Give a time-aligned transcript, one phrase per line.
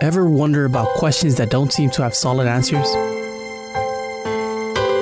[0.00, 2.86] Ever wonder about questions that don't seem to have solid answers?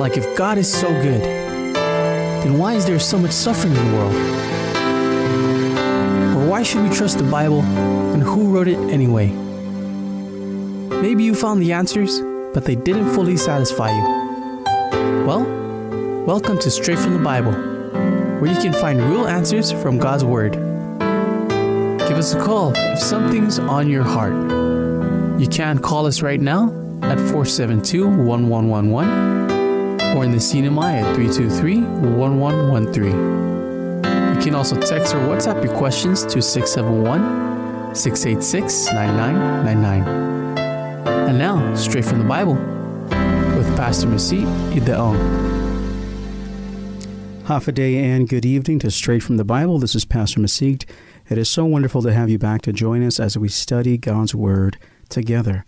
[0.01, 3.93] Like, if God is so good, then why is there so much suffering in the
[3.95, 4.15] world?
[6.35, 9.27] Or why should we trust the Bible and who wrote it anyway?
[11.03, 12.19] Maybe you found the answers,
[12.55, 14.03] but they didn't fully satisfy you.
[15.27, 15.45] Well,
[16.25, 20.53] welcome to Straight from the Bible, where you can find real answers from God's Word.
[22.09, 24.66] Give us a call if something's on your heart.
[25.39, 26.69] You can call us right now
[27.03, 33.13] at 472 1111 or in the CNMI at 323 1113.
[34.35, 40.59] You can also text or WhatsApp your questions to 671 686 9999.
[41.29, 45.19] And now, straight from the Bible with Pastor Masit Ideon.
[47.45, 49.79] Hafa Adai and good evening to Straight from the Bible.
[49.79, 50.87] This is Pastor Masit.
[51.29, 54.35] It is so wonderful to have you back to join us as we study God's
[54.35, 54.79] Word
[55.09, 55.65] together.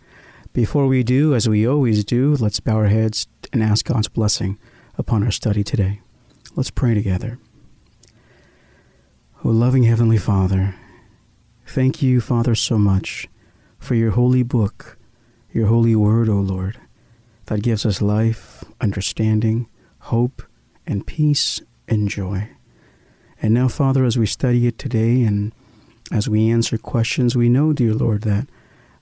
[0.52, 4.58] Before we do, as we always do, let's bow our heads and ask God's blessing
[4.96, 6.00] upon our study today.
[6.56, 7.38] Let's pray together.
[9.44, 10.74] O loving Heavenly Father,
[11.66, 13.28] thank you, Father, so much
[13.78, 14.98] for your holy book,
[15.52, 16.78] your holy word, O Lord,
[17.46, 19.68] that gives us life, understanding,
[20.00, 20.42] hope,
[20.86, 22.48] and peace and joy.
[23.40, 25.52] And now, Father, as we study it today and
[26.10, 28.48] as we answer questions, we know, dear Lord, that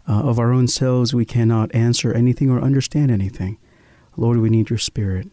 [0.08, 3.58] uh, of our own selves we cannot answer anything or understand anything.
[4.16, 5.28] Lord, we need your Spirit.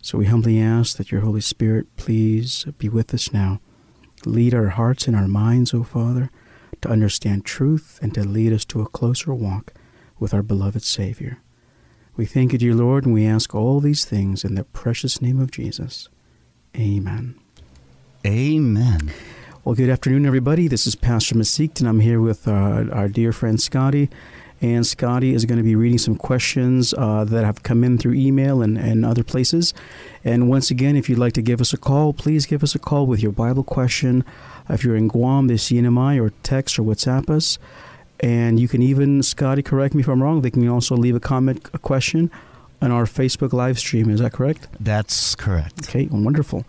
[0.00, 3.60] So we humbly ask that your Holy Spirit please be with us now.
[4.24, 6.30] Lead our hearts and our minds, O Father,
[6.80, 9.74] to understand truth and to lead us to a closer walk
[10.18, 11.38] with our beloved Savior.
[12.16, 15.40] We thank you, dear Lord, and we ask all these things in the precious name
[15.40, 16.08] of Jesus.
[16.76, 17.36] Amen.
[18.26, 19.12] Amen.
[19.68, 20.66] Well, good afternoon, everybody.
[20.66, 24.08] This is Pastor Masit, and I'm here with uh, our dear friend Scotty.
[24.62, 28.14] And Scotty is going to be reading some questions uh, that have come in through
[28.14, 29.74] email and, and other places.
[30.24, 32.78] And once again, if you'd like to give us a call, please give us a
[32.78, 34.24] call with your Bible question.
[34.70, 37.58] If you're in Guam, the CNMI, or text or WhatsApp us.
[38.20, 41.20] And you can even, Scotty, correct me if I'm wrong, they can also leave a
[41.20, 42.30] comment, a question
[42.80, 44.08] on our Facebook live stream.
[44.08, 44.66] Is that correct?
[44.80, 45.90] That's correct.
[45.90, 46.64] Okay, wonderful.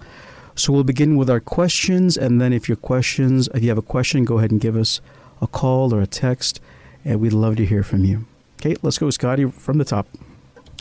[0.60, 3.82] So we'll begin with our questions, and then if your questions, if you have a
[3.82, 5.00] question, go ahead and give us
[5.42, 6.60] a call or a text,
[7.06, 8.26] and we'd love to hear from you.
[8.60, 10.06] Okay, let's go, Scotty, from the top.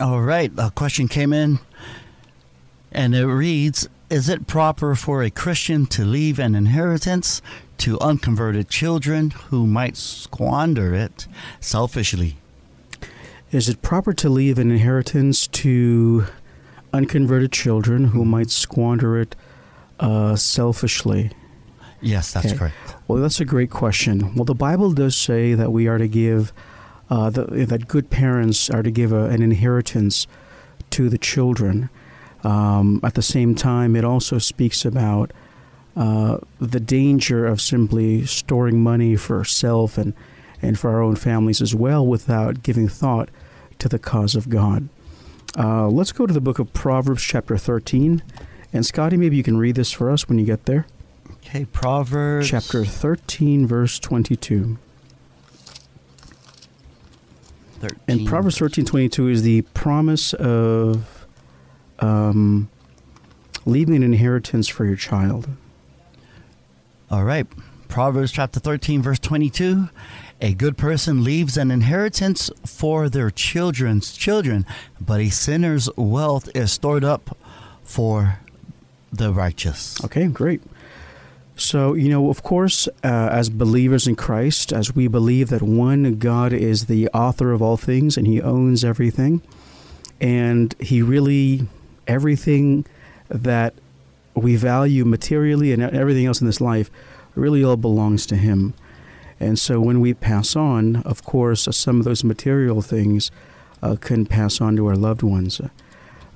[0.00, 0.50] All right.
[0.58, 1.60] A question came in,
[2.90, 7.40] and it reads Is it proper for a Christian to leave an inheritance
[7.78, 11.28] to unconverted children who might squander it
[11.60, 12.36] selfishly?
[13.52, 16.26] Is it proper to leave an inheritance to
[16.92, 19.36] unconverted children who might squander it
[20.00, 21.30] uh, selfishly?
[22.00, 22.56] Yes, that's Okay.
[22.56, 22.74] correct.
[23.08, 24.34] Well, that's a great question.
[24.34, 26.52] Well, the Bible does say that we are to give,
[27.10, 30.26] uh, the, that good parents are to give a, an inheritance
[30.90, 31.90] to the children.
[32.44, 35.32] Um, at the same time, it also speaks about
[35.96, 40.14] uh, the danger of simply storing money for self and,
[40.62, 43.28] and for our own families as well without giving thought
[43.80, 44.88] to the cause of God.
[45.58, 48.22] Uh, let's go to the book of Proverbs, chapter 13.
[48.72, 50.86] And Scotty, maybe you can read this for us when you get there.
[51.44, 52.48] Okay, Proverbs.
[52.48, 54.78] Chapter 13, verse 22.
[57.80, 57.98] 13.
[58.08, 61.26] And Proverbs 13, 22 is the promise of
[62.00, 62.68] um,
[63.64, 65.48] leaving an inheritance for your child.
[67.10, 67.46] All right.
[67.88, 69.88] Proverbs chapter 13, verse 22.
[70.40, 74.66] A good person leaves an inheritance for their children's children,
[75.00, 77.36] but a sinner's wealth is stored up
[77.82, 78.40] for
[79.12, 80.02] the righteous.
[80.04, 80.62] Okay, great.
[81.56, 86.14] So, you know, of course, uh, as believers in Christ, as we believe that one,
[86.18, 89.42] God is the author of all things and he owns everything,
[90.20, 91.66] and he really,
[92.06, 92.86] everything
[93.28, 93.74] that
[94.34, 96.90] we value materially and everything else in this life
[97.34, 98.74] really all belongs to him.
[99.40, 103.30] And so when we pass on, of course, some of those material things
[103.82, 105.60] uh, can pass on to our loved ones.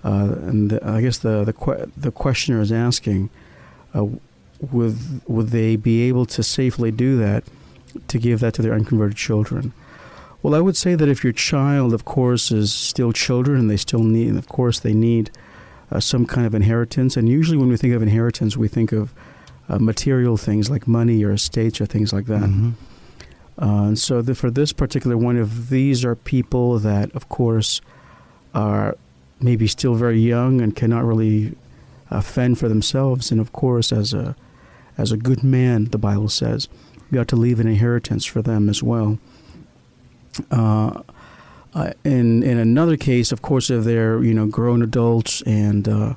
[0.05, 3.31] Uh, and the, I guess the the, que- the questioner is asking,
[3.95, 4.07] uh,
[4.73, 4.97] would
[5.27, 7.45] would they be able to safely do that,
[8.09, 9.73] to give that to their unconverted children?
[10.43, 13.77] Well, I would say that if your child, of course, is still children and they
[13.77, 15.31] still need, of course, they need
[15.93, 17.17] uh, some kind of inheritance.
[17.17, 19.15] And usually, when we think of inheritance, we think of
[19.69, 22.43] uh, material things like money or estates or things like that.
[22.43, 22.73] Mhm.
[23.61, 27.81] Uh, and so, the, for this particular one, if these are people that, of course,
[28.53, 28.97] are
[29.43, 31.57] maybe still very young and cannot really
[32.11, 34.37] uh, fend for themselves, and of course, as a
[34.99, 36.69] as a good man, the Bible says,
[37.11, 39.19] you ought to leave an inheritance for them as well.
[40.51, 41.03] Uh,
[41.75, 46.15] uh, in in another case, of course, if they're you know grown adults and uh,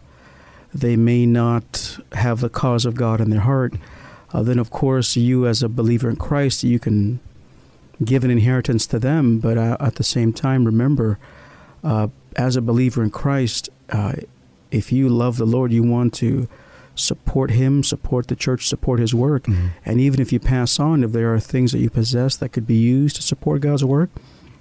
[0.74, 3.74] they may not have the cause of God in their heart,
[4.34, 7.20] uh, then of course you as a believer in Christ, you can
[8.04, 9.40] give an inheritance to them.
[9.40, 11.18] But uh, at the same time, remember,
[11.86, 14.14] uh, as a believer in Christ, uh,
[14.72, 16.48] if you love the Lord, you want to
[16.96, 19.44] support Him, support the church, support His work.
[19.44, 19.70] Mhm.
[19.86, 22.68] And even if you pass on, if there are things that you possess that could
[22.68, 24.10] be used to support God's work,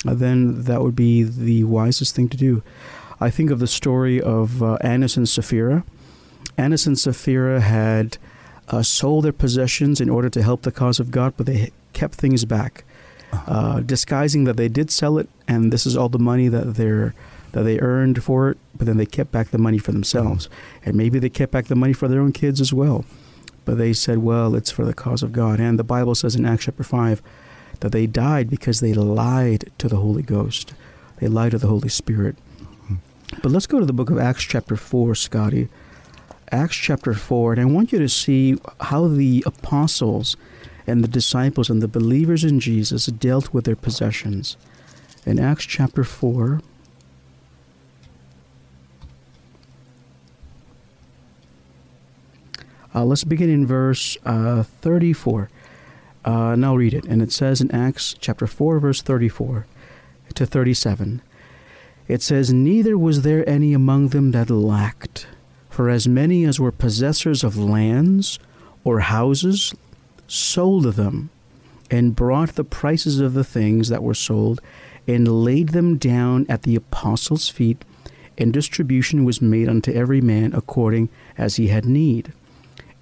[0.07, 2.63] uh, then that would be the wisest thing to do.
[3.21, 5.85] I think of the story of uh, Annas and Sapphira.
[6.59, 8.19] Annas and Sapphira had
[8.69, 12.15] uh, sold their possessions in order to help the cause of God, but they kept
[12.15, 12.85] things back,
[13.47, 17.15] uh, disguising that they did sell it, and this is all the money that they're
[17.53, 18.59] that they earned for it.
[18.77, 20.49] But then they kept back the money for themselves,
[20.85, 23.05] and maybe they kept back the money for their own kids as well.
[23.65, 26.45] But they said, "Well, it's for the cause of God." And the Bible says in
[26.45, 27.23] Acts chapter five
[27.81, 30.75] that they died because they lied to the Holy Ghost.
[31.21, 32.37] They lied to the Holy Spirit.
[33.43, 35.69] But let's go to the book of Acts chapter 4, Scotty.
[36.53, 40.37] Acts chapter 4, and I want you to see how the apostles
[40.87, 44.57] and the disciples and the believers in Jesus dealt with their possessions.
[45.25, 46.61] In Acts chapter 4,
[52.95, 55.49] uh, let's begin in verse uh, 34.
[56.27, 57.05] Uh, and I'll read it.
[57.07, 59.67] And it says in Acts chapter 4, verse 34
[60.35, 61.23] to 37
[62.07, 65.27] it says, Neither was there any among them that lacked,
[65.71, 68.39] for as many as were possessors of lands
[68.85, 69.75] or houses
[70.35, 71.31] sold them,
[71.91, 74.61] and brought the prices of the things that were sold,
[75.07, 77.85] and laid them down at the apostles' feet,
[78.37, 81.09] and distribution was made unto every man according
[81.39, 82.33] as he had need.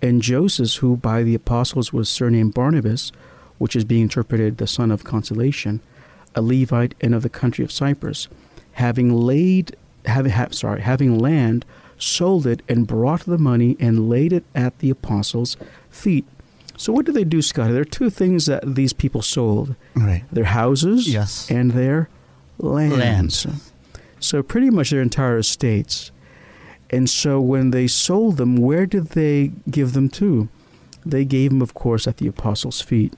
[0.02, 3.12] And Joseph, who by the apostles was surnamed Barnabas,
[3.58, 5.80] which is being interpreted the son of consolation,
[6.34, 8.28] a Levite and of the country of Cyprus,
[8.72, 9.76] having laid,
[10.06, 11.64] having ha, sorry, having land,
[11.96, 15.56] sold it and brought the money and laid it at the apostles'
[15.88, 16.26] feet.
[16.82, 17.72] So what did they do, Scotty?
[17.72, 20.24] There are two things that these people sold: Right.
[20.32, 21.48] their houses, Yes.
[21.48, 22.08] and their
[22.58, 22.96] lands.
[22.98, 23.46] Lands.
[24.18, 26.10] So pretty much their entire estates.
[26.90, 30.48] And so when they sold them, where did they give them to?
[31.06, 33.14] They gave them, of course, at the apostles' feet.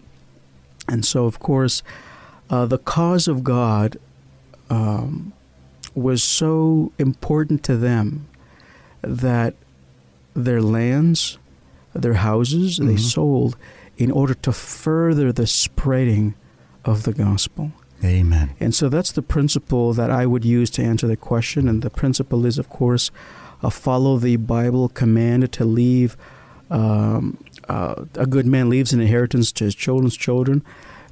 [0.86, 1.82] And so, of course,
[2.50, 3.96] uh, the cause of God
[4.68, 5.32] um,
[5.94, 8.26] was so important to them
[9.00, 9.54] that
[10.34, 11.38] their lands,
[11.94, 12.98] their houses, they Mhm.
[13.00, 13.56] sold
[13.96, 16.34] in order to further the spreading
[16.84, 17.72] of the gospel.
[18.04, 18.50] Amen.
[18.60, 21.68] And so that's the principle that I would use to answer the question.
[21.68, 23.10] And the principle is, of course,
[23.62, 26.16] uh, follow the Bible command to leave.
[26.70, 27.38] Um,
[27.68, 30.62] uh, a good man leaves an inheritance to his children's children.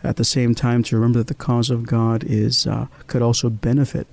[0.04, 3.48] At the same time, to remember that the cause of God is uh, could also
[3.48, 4.06] benefit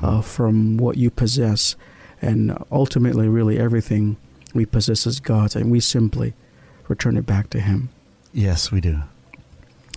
[0.00, 1.74] uh, from what you possess,
[2.22, 4.16] and ultimately, really everything
[4.54, 6.34] we possess is God's, and we simply
[6.88, 7.88] return it back to Him.
[8.32, 9.02] Yes, we do.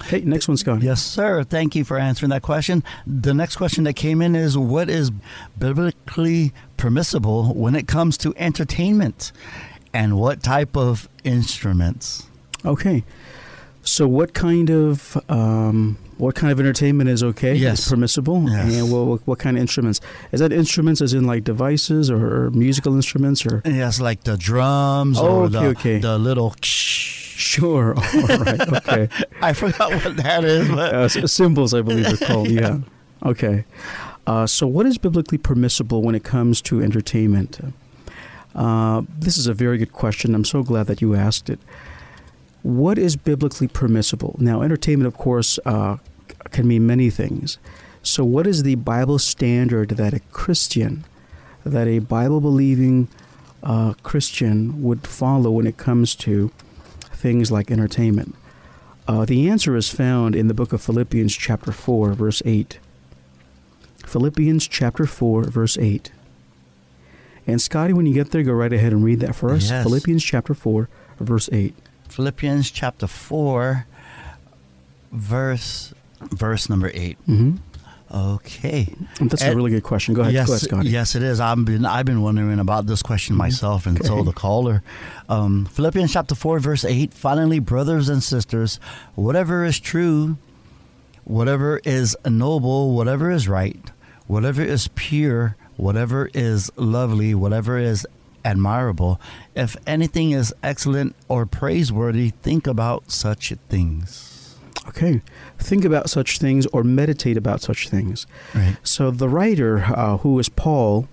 [0.03, 0.81] Hey, next one, Scott.
[0.83, 1.43] Yes, sir.
[1.43, 2.83] Thank you for answering that question.
[3.07, 5.09] The next question that came in is what is
[5.57, 9.31] biblically permissible when it comes to entertainment
[9.93, 12.27] and what type of instruments?
[12.65, 13.03] Okay.
[13.85, 17.53] So, what kind of um, what kind of entertainment is okay?
[17.55, 17.79] Yes.
[17.79, 18.49] is permissible.
[18.49, 18.73] Yes.
[18.75, 20.01] And what, what, what kind of instruments?
[20.31, 23.61] Is that instruments as in like devices or, musical instruments or?
[23.63, 25.99] Yes, like the drums Oh, or okay, the, okay.
[25.99, 26.55] the little.
[27.37, 27.95] Sure.
[27.97, 28.61] All right.
[28.87, 29.09] Okay.
[29.41, 32.49] I forgot what that is, but Uh, s- cymbals, I believe they're called.
[32.49, 32.79] Yeah.
[33.25, 33.65] Okay.
[34.25, 37.59] Uh, so, what is biblically permissible when it comes to entertainment?
[38.55, 40.33] Uh, this is a very good question.
[40.33, 41.59] I'm so glad that you asked it.
[42.65, 44.35] What is biblically permissible?
[44.39, 45.97] Now, entertainment, of course, uh,
[46.49, 47.59] can mean many things.
[48.01, 51.05] So, what is the Bible standard that a Christian,
[51.63, 53.07] that a Bible believing
[53.61, 56.51] uh, Christian would follow when it comes to
[57.13, 58.33] things like entertainment?
[59.07, 62.79] Uh, the answer is found in the book of Philippians, chapter 4, verse 8.
[64.07, 66.11] Philippians, chapter 4, verse 8.
[67.45, 69.69] And Scotty, when you get there, go right ahead and read that for us.
[69.69, 69.83] Yes.
[69.83, 71.75] Philippians, chapter 4, verse 8.
[72.09, 73.85] Philippians chapter 4,
[75.11, 77.17] verse verse number 8.
[77.27, 77.55] Mm-hmm.
[78.13, 78.93] Okay.
[79.19, 80.13] That's a really good question.
[80.13, 80.89] Go ahead, yes, go ahead, Scotty.
[80.89, 81.39] Yes, it is.
[81.39, 84.25] I've been I've been wondering about this question myself, and so Mm-hmm.
[84.25, 84.83] The caller.
[85.27, 87.13] Um, Philippians chapter four, verse eight.
[87.13, 88.79] Finally, brothers and sisters,
[89.15, 90.37] whatever is true,
[91.25, 93.91] whatever is noble, whatever is right,
[94.27, 98.07] whatever is pure, whatever is lovely, whatever is
[98.45, 99.19] admirable,
[99.55, 104.55] if anything is excellent or praiseworthy, think about such things.
[104.87, 105.21] Okay,
[105.57, 108.27] think about such things or meditate about such things.
[108.53, 108.77] Right.
[108.83, 111.07] So the writer, uh, who is Paul,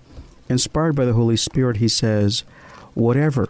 [0.47, 2.43] inspired by the Holy Spirit, he says,
[2.93, 3.49] whatever.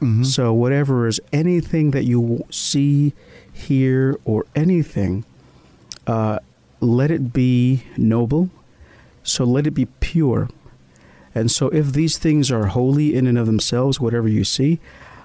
[0.00, 0.24] Mhm.
[0.24, 3.12] So whatever is anything that you see,
[3.52, 5.24] hear, or anything,
[6.06, 6.38] uh,
[6.80, 8.50] let it be noble.
[9.24, 10.48] So let it be pure.
[11.36, 14.80] And so if these things are holy in and of themselves, whatever you see,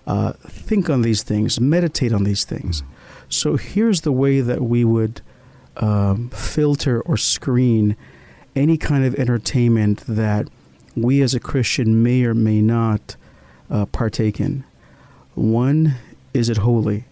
[0.05, 2.83] uh, think on these things, meditate on these things.
[3.29, 5.21] So here's the way that we would
[5.77, 7.95] um, filter or screen
[8.57, 10.49] any kind of entertainment that
[10.97, 13.15] we as a Christian may or may not
[13.69, 14.65] uh, partake in.
[15.33, 15.95] One,
[16.33, 17.05] is it holy?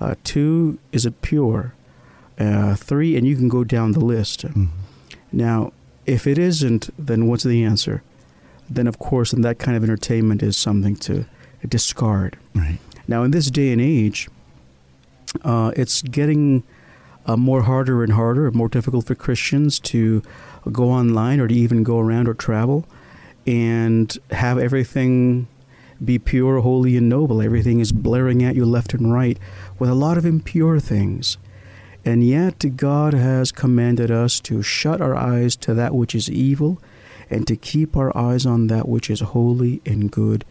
[0.00, 1.74] Uh, two, is it pure?
[2.40, 4.44] Uh, three, and you can go down the list.
[4.44, 4.70] Mhm.
[5.30, 5.72] Now,
[6.06, 8.02] if it isn't, then what's the answer?
[8.68, 11.24] Then, of course, then that kind of entertainment is something to
[11.68, 12.36] discard.
[12.54, 12.78] Right.
[13.08, 14.28] Now, in this day and age,
[15.42, 16.64] uh, it's getting
[17.26, 20.22] uh, more harder and harder, more difficult for Christians to
[20.72, 22.86] go online or to even go around or travel
[23.46, 25.46] and have everything
[26.04, 27.40] be pure, holy, and noble.
[27.40, 29.38] Everything is blaring at you left and right
[29.78, 31.38] with a lot of impure things.
[32.04, 36.80] And yet, God has commanded us to shut our eyes to that which is evil
[37.30, 40.44] and to keep our eyes on that which is holy and good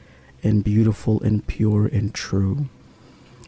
[0.44, 2.68] and beautiful and pure and true.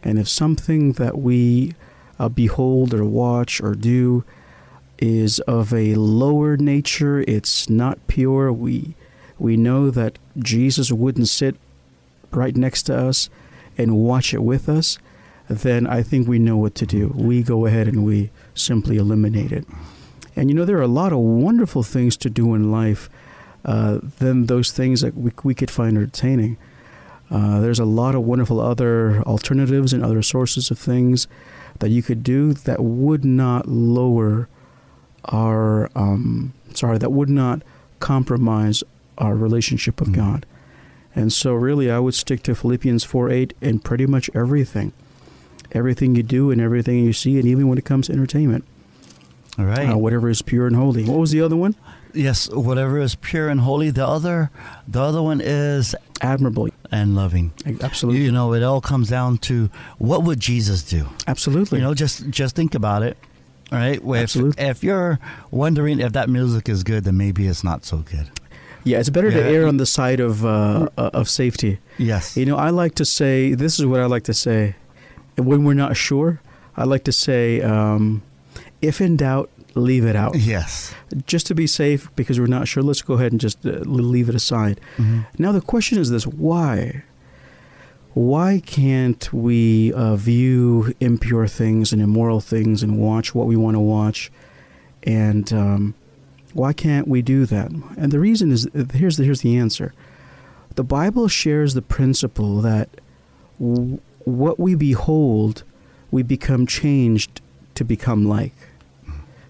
[0.02, 1.74] And if something that we
[2.18, 4.24] uh, behold or watch or do
[4.98, 8.94] is of a lower nature, it's not pure, we,
[9.38, 11.56] we know that Jesus wouldn't sit
[12.32, 13.30] right next to us
[13.76, 14.98] and watch it with us,
[15.48, 17.12] then I think we know what to do.
[17.14, 19.66] We go ahead and we simply eliminate it.
[20.38, 23.10] And you know, there are a lot of wonderful things to do in life
[23.64, 26.56] uh, than those things that we, we could find entertaining.
[27.28, 31.26] Uh, there's a lot of wonderful other alternatives and other sources of things
[31.80, 34.48] that you could do that would not lower
[35.24, 37.62] our, um, sorry, that would not
[37.98, 38.84] compromise
[39.18, 40.14] our relationship with Mhm.
[40.14, 40.46] God.
[41.16, 44.92] And so, really, I would stick to Philippians 4 8 in pretty much everything.
[45.72, 48.64] Everything you do and everything you see, and even when it comes to entertainment,
[49.58, 49.90] All right.
[49.90, 51.04] uh, whatever is pure and holy.
[51.04, 51.74] What was the other one?
[52.14, 53.90] yes, whatever is pure and holy.
[53.90, 54.50] The other,
[54.86, 57.52] the other one is admirable and loving.
[57.80, 58.22] Absolutely.
[58.22, 61.06] You know, it all comes down to what would Jesus do?
[61.26, 61.78] Absolutely.
[61.78, 63.16] You know, just just think about it.
[63.70, 64.00] All right.
[64.02, 64.64] If, Absolutely.
[64.64, 65.18] if you're
[65.50, 68.30] wondering if that music is good, then maybe it's not so good.
[68.84, 71.78] yeah, it's better to err on the side of uh, uh, of safety.
[71.98, 72.36] Yes.
[72.36, 74.76] You know, I like to say this is what I like to say.
[75.36, 76.40] When we're not sure,
[76.76, 78.22] I like to say, um,
[78.82, 80.36] if in doubt, leave it out.
[80.36, 80.94] Yes.
[81.26, 82.82] Just to be safe, because we're not sure.
[82.82, 84.80] Let's go ahead and just uh, leave it aside.
[84.96, 85.26] Mhm.
[85.38, 87.02] Now the question is this: Why?
[88.14, 93.74] Why can't we uh, view impure things and immoral things and watch what we want
[93.76, 94.32] to watch?
[95.04, 95.94] And um,
[96.52, 97.70] why can't we do that?
[97.96, 99.92] And the reason is here's the here's the answer.
[100.74, 102.88] The Bible shares the principle that
[103.60, 105.62] w- what we behold,
[106.10, 107.40] we become changed
[107.74, 108.54] to become like.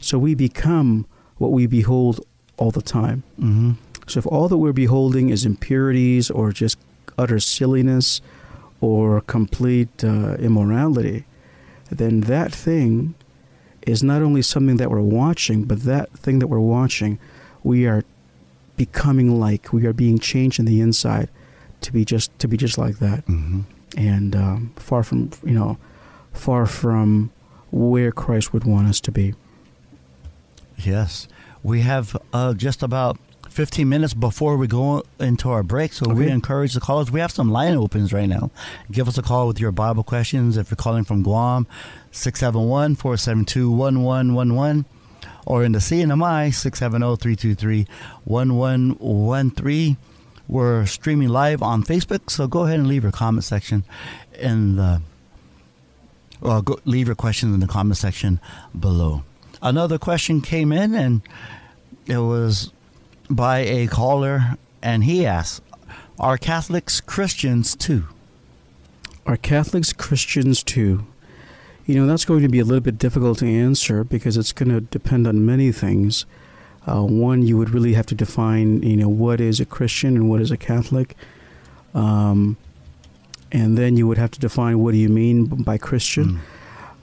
[0.01, 1.07] So we become
[1.39, 2.21] what we behold
[2.57, 3.23] all the time.
[3.41, 3.77] Mhm.
[4.07, 6.79] So if all that we're beholding is impurities or just
[7.17, 8.21] utter silliness
[8.81, 11.25] or complete uh, immorality,
[11.91, 13.15] then that thing
[13.87, 17.19] is not only something that we're watching, but that thing that we're watching,
[17.63, 18.05] we are
[18.77, 19.73] becoming like.
[19.73, 21.29] We are being changed in the inside
[21.81, 23.65] to be just to be just like that, Mhm.
[23.97, 25.79] and um, far from you know,
[26.33, 27.31] far from
[27.71, 29.35] where Christ would want us to be.
[30.79, 31.29] Yes.
[31.63, 33.19] We have uh, just about
[33.51, 37.11] 15 minutes before we go into our break, so we encourage the callers.
[37.11, 38.51] We have some line opens right now.
[38.91, 40.57] Give us a call with your Bible questions.
[40.57, 41.67] If you're calling from Guam,
[42.13, 44.85] 671 472 1111.
[45.45, 47.87] Or in the CNMI, 670 323
[48.25, 49.97] 1113.
[50.47, 53.85] We're streaming live on Facebook, so go ahead and leave your comment section
[54.39, 55.03] in the
[56.41, 58.41] well, go, leave your questions in the comment section
[58.79, 59.25] below.
[59.63, 61.23] Another question came in, and
[62.07, 62.73] it was
[63.29, 65.63] by a caller, and he asked,
[66.19, 68.05] "Are Catholics Christians too?"
[69.29, 71.05] Are Catholics Christians too?
[71.85, 74.71] You know, that's going to be a little bit difficult to answer because it's going
[74.71, 76.25] to depend on many things.
[76.87, 80.31] Uh, one, you would really have to define, you know, what is a Christian and
[80.31, 81.15] what is a Catholic.
[81.93, 82.57] Um,
[83.53, 86.25] and then you would have to define what do you mean by Christian.
[86.25, 86.41] Mm.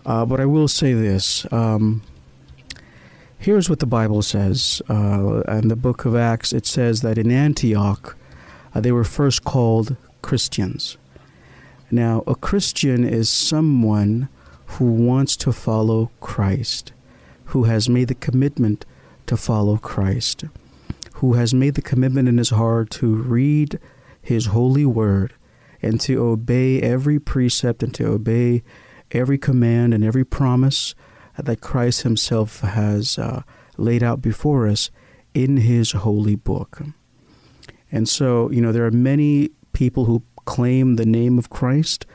[0.06, 1.46] Uh, but I will say this.
[1.52, 2.02] Um,
[3.46, 4.82] here's what the Bible says.
[4.90, 8.18] Uh, in the book of Acts, it says that in Antioch,
[8.74, 10.98] uh, they were first called Christians.
[11.92, 14.30] Now, a Christian is someone
[14.66, 16.92] who wants to follow Christ,
[17.46, 18.84] who has made the commitment
[19.28, 20.46] to follow Christ,
[21.18, 23.80] who has made the commitment in his heart to read
[24.24, 25.36] his holy word
[25.84, 28.64] and to obey every precept and to obey
[29.12, 30.96] every command and every promise
[31.38, 33.44] that Christ himself has uh,
[33.78, 34.90] laid out before us
[35.34, 36.82] in his holy book.
[37.92, 42.06] And so, you know, there are many people who claim the name of Christ,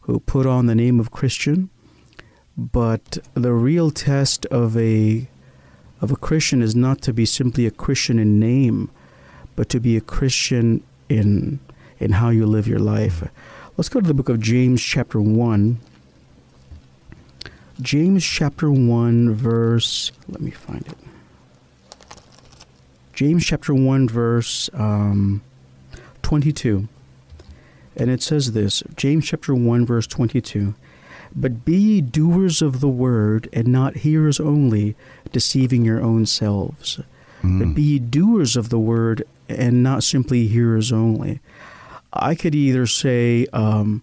[0.00, 1.70] who put on the name of Christian,
[2.56, 5.28] but the real test of a
[6.00, 8.90] of a Christian is not to be simply a Christian in name,
[9.56, 11.60] but to be a Christian in
[11.98, 13.22] in how you live your life.
[13.76, 15.78] Let's go to the book of James chapter 1.
[17.80, 20.98] James chapter 1 verse let me find it.
[23.12, 25.42] James chapter 1 verse um,
[26.22, 26.88] 22.
[27.96, 30.74] And it says this, James chapter 1 verse 22.
[31.34, 34.96] But be ye doers of the word, and not hearers only,
[35.32, 37.00] deceiving your own selves.
[37.42, 37.58] Mm.
[37.58, 41.40] But be ye doers of the word, and not simply hearers only.
[42.12, 44.02] I could either say, um,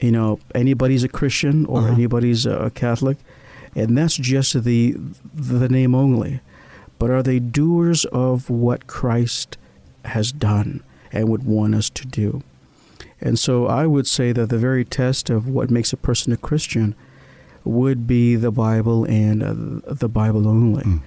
[0.00, 1.92] you know, anybody's a Christian or uh-huh.
[1.92, 3.18] anybody's a Catholic,
[3.74, 4.96] and that's just the
[5.34, 6.40] the name only.
[6.98, 9.58] But are they doers of what Christ
[10.04, 12.42] has done and would want us to do?
[13.20, 16.36] And so I would say that the very test of what makes a person a
[16.36, 16.94] Christian
[17.64, 20.84] would be the Bible and uh, the Bible only.
[20.84, 21.02] Mm.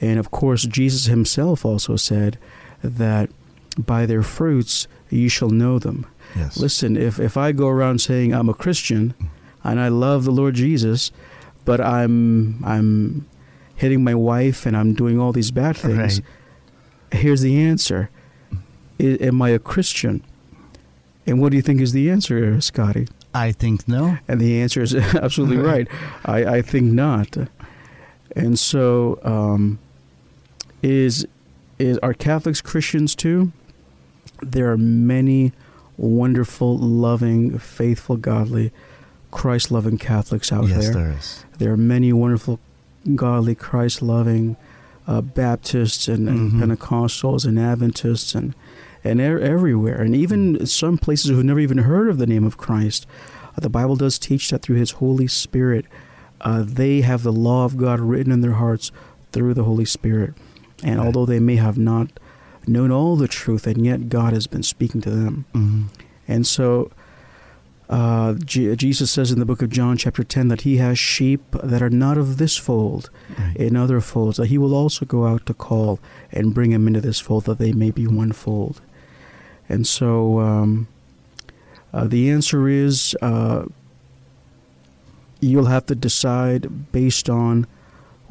[0.00, 2.38] And of course, Jesus himself also said
[2.82, 3.30] that
[3.78, 6.06] by their fruits you shall know them.
[6.34, 6.56] Yes.
[6.56, 9.14] Listen, if, if I go around saying I'm a Christian
[9.62, 11.10] and I love the Lord Jesus,
[11.64, 13.26] but I'm I'm
[13.76, 17.20] hitting my wife and I'm doing all these bad things, right.
[17.20, 18.10] here's the answer.
[19.00, 20.22] I, am I a Christian?
[21.26, 23.08] And what do you think is the answer, Scotty?
[23.32, 24.18] I think no.
[24.28, 25.88] And the answer is absolutely right.
[26.24, 27.36] I, I think not.
[28.36, 29.78] And so, um,
[30.82, 31.26] is
[31.78, 33.52] is are Catholics Christians too?
[34.42, 35.52] There are many
[35.96, 38.72] wonderful, loving, faithful, godly,
[39.30, 40.92] Christ-loving Catholics out yes, there.
[40.92, 41.44] there is.
[41.58, 42.60] There are many wonderful,
[43.14, 44.56] godly, Christ-loving
[45.06, 46.62] uh, Baptists and, mm-hmm.
[46.62, 48.54] and Pentecostals and Adventists and
[49.06, 52.56] and er- everywhere, and even some places who've never even heard of the name of
[52.56, 53.06] Christ.
[53.54, 55.84] Uh, the Bible does teach that through His Holy Spirit,
[56.40, 58.90] uh, they have the law of God written in their hearts
[59.32, 60.32] through the Holy Spirit.
[60.82, 61.04] And right.
[61.06, 62.18] although they may have not
[62.68, 65.44] known all the truth, and yet God has been speaking to them.
[65.54, 65.84] Mm-hmm.
[66.26, 66.90] And so,
[67.88, 71.42] uh, G- Jesus says in the book of John, chapter 10, that he has sheep
[71.62, 73.56] that are not of this fold, right.
[73.56, 76.00] in other folds, that he will also go out to call
[76.32, 78.80] and bring them into this fold, that they may be one fold.
[79.68, 80.88] And so um,
[81.92, 83.66] uh, the answer is uh,
[85.40, 87.66] you'll have to decide based on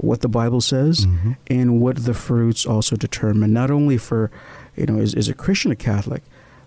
[0.04, 1.32] what the Bible says mm-hmm.
[1.48, 3.54] and what the fruits also determine.
[3.54, 4.30] Not only for,
[4.76, 6.24] you know, is, is a Christian a Catholic,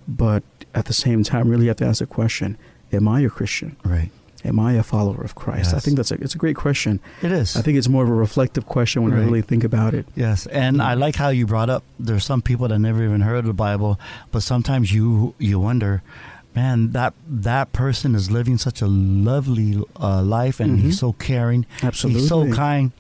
[0.09, 0.43] but
[0.75, 2.57] at the same time, really have to ask the question:
[2.93, 3.77] Am I a Christian?
[3.85, 4.11] Right.
[4.45, 5.73] Am I a follower of Christ?
[5.73, 5.75] Yes.
[5.75, 7.01] I think that's a, it's a great question.
[7.21, 7.57] It is.
[7.57, 9.21] I think it's more of a reflective question when right.
[9.21, 10.07] I really think about it.
[10.15, 11.85] Yes, and I like how you brought up.
[11.99, 13.99] There's some people that never even heard of the Bible,
[14.33, 16.03] but sometimes you you wonder,
[16.55, 20.87] man, that that person is living such a lovely uh, life, and mm-hmm.
[20.87, 21.67] he's so caring.
[21.83, 22.93] Absolutely, he's so kind.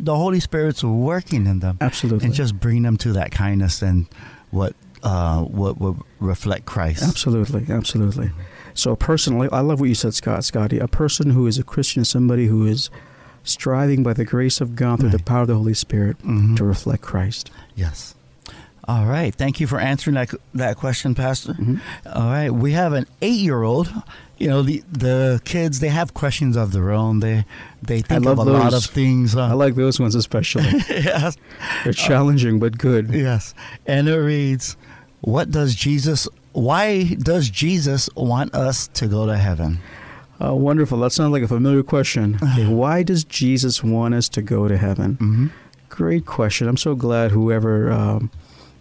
[0.00, 1.78] The Holy Spirit's working in them.
[1.80, 4.06] Absolutely, and just bring them to that kindness and
[4.50, 7.02] what uh, what would reflect Christ.
[7.02, 8.30] Absolutely, absolutely.
[8.74, 10.78] So personally, I love what you said, Scott, Scotty.
[10.78, 12.90] A person who is a Christian somebody who is
[13.44, 15.18] striving by the grace of God through right.
[15.18, 16.56] the power of the Holy Spirit mm-hmm.
[16.56, 17.50] to reflect Christ.
[17.76, 18.13] Yes.
[18.86, 19.34] All right.
[19.34, 21.54] Thank you for answering that that question, Pastor.
[21.54, 21.76] Mm-hmm.
[22.12, 22.50] All right.
[22.50, 23.92] We have an eight year old.
[24.36, 27.20] You know the the kids they have questions of their own.
[27.20, 27.44] They
[27.82, 28.46] they think of a those.
[28.46, 29.36] lot of things.
[29.36, 30.64] I like those ones especially.
[30.88, 31.36] yes,
[31.84, 33.10] they're challenging uh, but good.
[33.10, 33.54] Yes,
[33.86, 34.76] and it reads,
[35.20, 39.80] "What does Jesus why does Jesus want us to go to heaven?
[40.42, 40.98] Uh, wonderful.
[40.98, 42.38] That sounds like a familiar question.
[42.54, 45.14] Okay, why does Jesus want us to go to heaven?
[45.14, 45.46] Mm-hmm.
[45.88, 46.68] Great question.
[46.68, 48.30] I'm so glad whoever um,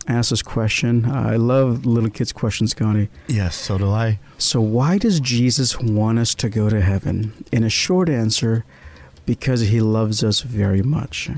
[0.07, 1.05] asked this question.
[1.05, 3.09] Uh, I love little kids' questions, Scotty.
[3.27, 4.19] Yes, so do I.
[4.37, 7.33] So, why does Jesus want us to go to heaven?
[7.51, 8.65] In a short answer,
[9.25, 11.29] because he loves us very much.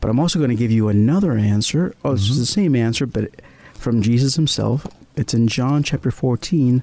[0.00, 1.94] But I'm also going to give you another answer.
[2.04, 2.16] Oh, mm-hmm.
[2.16, 3.30] it's the same answer, but
[3.74, 4.86] from Jesus himself.
[5.16, 6.82] It's in John chapter 14,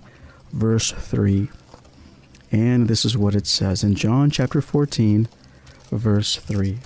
[0.52, 1.50] verse 3.
[2.52, 5.28] And this is what it says in John chapter 14,
[5.92, 6.78] verse 3.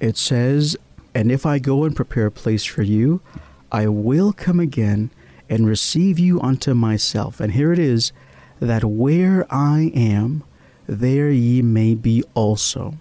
[0.00, 0.76] It says,
[1.16, 3.22] And if I go and prepare a place for you,
[3.72, 5.10] I will come again
[5.48, 7.40] and receive you unto myself.
[7.40, 8.12] And here it is,
[8.60, 10.44] that where I am,
[10.86, 12.98] there ye may be also.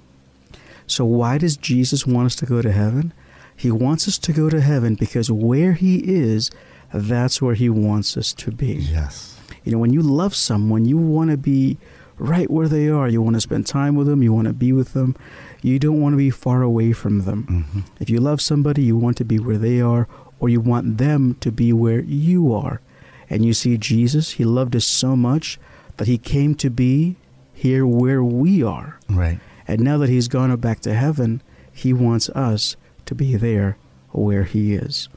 [0.88, 3.12] So, why does Jesus want us to go to heaven?
[3.54, 6.52] He wants us to go to heaven because where He is,
[6.94, 8.76] that's where He wants us to be.
[8.76, 9.38] Yes.
[9.66, 11.78] You know, when you love someone, you want to be
[12.18, 13.10] right where they are.
[13.10, 14.24] You want to spend time with them.
[14.24, 15.18] You want to be with them.
[15.66, 17.44] You don't want to be far away from them.
[17.72, 20.08] hmm If you love somebody, you want to be where they are,
[20.40, 22.82] or you want them to be where you are.
[23.30, 25.58] And you see, Jesus, He loved us so much
[25.98, 27.16] that He came to be
[27.54, 29.00] here where we are.
[29.10, 29.40] Right.
[29.68, 31.42] And now that He's gone back to heaven,
[31.74, 32.76] He wants us
[33.08, 33.78] to be there
[34.12, 35.10] where He is.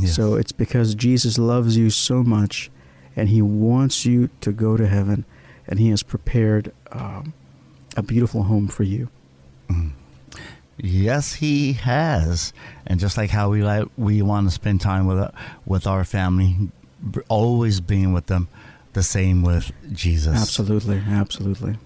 [0.00, 0.14] Yes.
[0.16, 2.70] So it's because Jesus loves you so much
[3.14, 5.24] and He wants you to go to heaven
[5.68, 7.34] and He has prepared um,
[7.96, 9.08] a beautiful home for you.
[10.78, 12.52] Yes, he has,
[12.86, 15.30] and just like how we like, we want to spend time with
[15.66, 16.56] with our family,
[17.28, 18.48] always being with them.
[18.92, 20.36] The same with Jesus.
[20.36, 21.76] Absolutely, absolutely.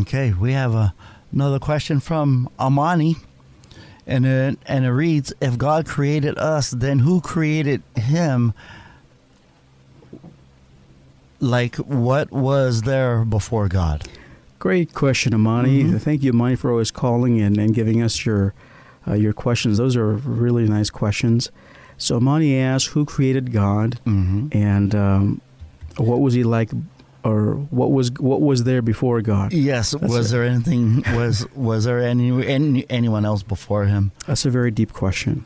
[0.00, 0.94] Okay, we have a,
[1.32, 3.16] another question from Amani,
[4.06, 8.54] and it, and it reads: If God created us, then who created Him?
[11.40, 14.08] Like, what was there before God?
[14.64, 15.84] Great question, Amani.
[15.84, 16.00] Mhm.
[16.00, 18.54] Thank you, Amani, for always calling and, and giving us your
[19.06, 19.76] uh, your questions.
[19.76, 21.50] Those are really nice questions.
[21.98, 24.56] So Amani asked, "Who created God, Mm-hmm.
[24.56, 25.40] and um,
[25.98, 26.70] what was He like,
[27.24, 29.90] or what was what was there before God?" Yes.
[29.90, 30.32] That's was it.
[30.34, 31.04] there anything?
[31.14, 34.12] Was was there any, any anyone else before Him?
[34.26, 35.44] That's a very deep question.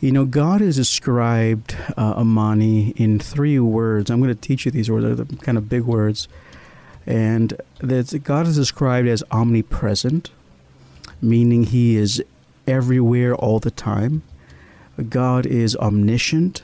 [0.00, 4.10] You know, God is described, uh, Amani, in three words.
[4.10, 5.04] I'm going to teach you these words.
[5.04, 6.26] They're the kind of big words.
[7.06, 10.30] And that God is described as omnipresent,
[11.20, 12.22] meaning He is
[12.66, 14.22] everywhere all the time.
[15.08, 16.62] God is omniscient,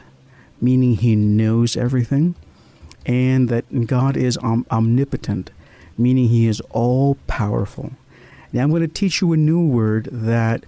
[0.60, 2.34] meaning He knows everything.
[3.04, 5.50] And that God is om- omnipotent,
[5.96, 7.92] meaning He is all powerful.
[8.52, 10.64] Now, I'm going to teach you a new word that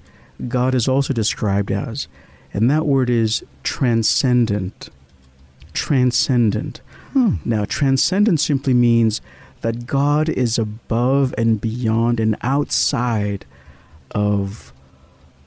[0.47, 2.07] God is also described as,
[2.53, 4.89] and that word is transcendent.
[5.73, 6.81] Transcendent.
[7.13, 7.37] Hmm.
[7.45, 9.21] Now, transcendent simply means
[9.61, 13.45] that God is above and beyond and outside
[14.13, 14.73] of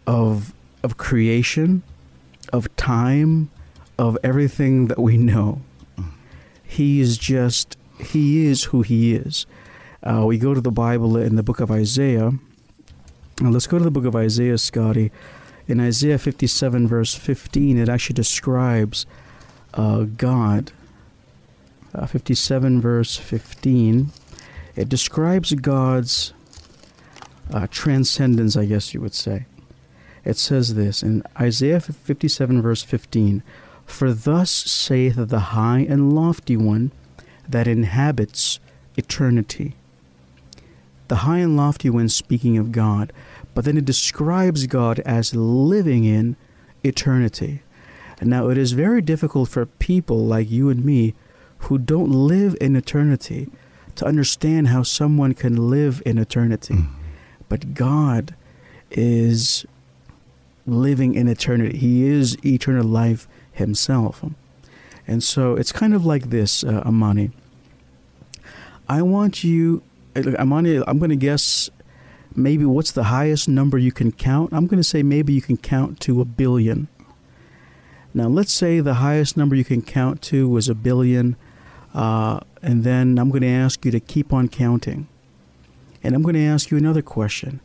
[0.08, 1.84] of of creation,
[2.52, 3.50] of time,
[3.98, 5.62] of everything that we know.
[6.64, 9.46] He is just he is who he is.
[10.04, 12.32] Uh, we go to the Bible in the book of Isaiah.
[13.40, 15.12] Now let's go to the book of Isaiah, Scotty.
[15.68, 19.06] In Isaiah 57, verse 15, it actually describes
[19.74, 20.72] uh, God.
[21.94, 24.12] Uh, 57, verse 15,
[24.76, 26.34] it describes God's
[27.54, 29.46] uh, transcendence, I guess you would say.
[30.24, 33.44] It says this in Isaiah 57, verse 15
[33.86, 36.92] For thus saith the high and lofty one
[37.48, 38.60] that inhabits
[38.96, 39.76] eternity.
[41.08, 43.12] The high and lofty one speaking of God,
[43.54, 46.38] but then it describes God as living in
[46.84, 47.64] eternity.
[48.22, 51.16] Now, it is very difficult for people like you and me
[51.62, 53.50] who don't live in eternity
[53.96, 56.76] to understand how someone can live in eternity.
[57.50, 58.36] But God
[58.90, 59.66] is
[60.66, 61.78] living in eternity.
[61.78, 64.24] He is eternal life himself.
[65.08, 67.32] And so it's kind of like this, uh, Amani.
[68.88, 69.84] I want you,
[70.16, 71.70] uh, Amani, I'm going to guess
[72.36, 74.54] maybe what's the highest number you can count?
[74.54, 76.88] I'm going to say maybe you can count to a billion.
[78.14, 81.38] Now, let's say the highest number you can count to was a billion,
[81.94, 85.08] uh, and then I'm going to ask you to keep on counting.
[86.04, 87.60] And I'm going to ask you another question.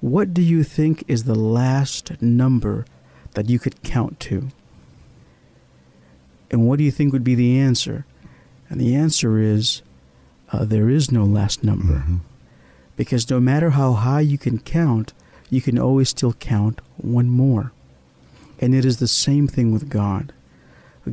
[0.00, 2.84] What do you think is the last number
[3.34, 4.48] that you could count to?
[6.50, 8.06] And what do you think would be the answer?
[8.68, 9.82] And the answer is
[10.52, 12.04] uh, there is no last number.
[12.06, 12.20] Mhm.
[12.96, 15.12] Because no matter how high you can count,
[15.48, 17.72] you can always still count one more.
[18.58, 20.32] And it is the same thing with God.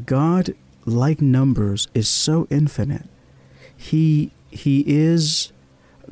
[0.05, 0.53] God,
[0.87, 3.05] like numbers, is so infinite.
[3.75, 5.51] He he is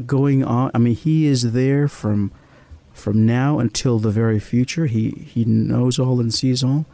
[0.05, 0.69] going on.
[0.73, 2.31] I mean, he is there from
[2.93, 4.85] from now until the very future.
[4.85, 6.85] He he knows all and sees all,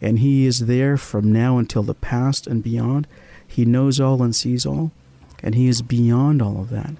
[0.00, 3.06] and he is there from now until the past and beyond.
[3.46, 4.92] He knows all and sees all,
[5.42, 6.94] and he is beyond all of that.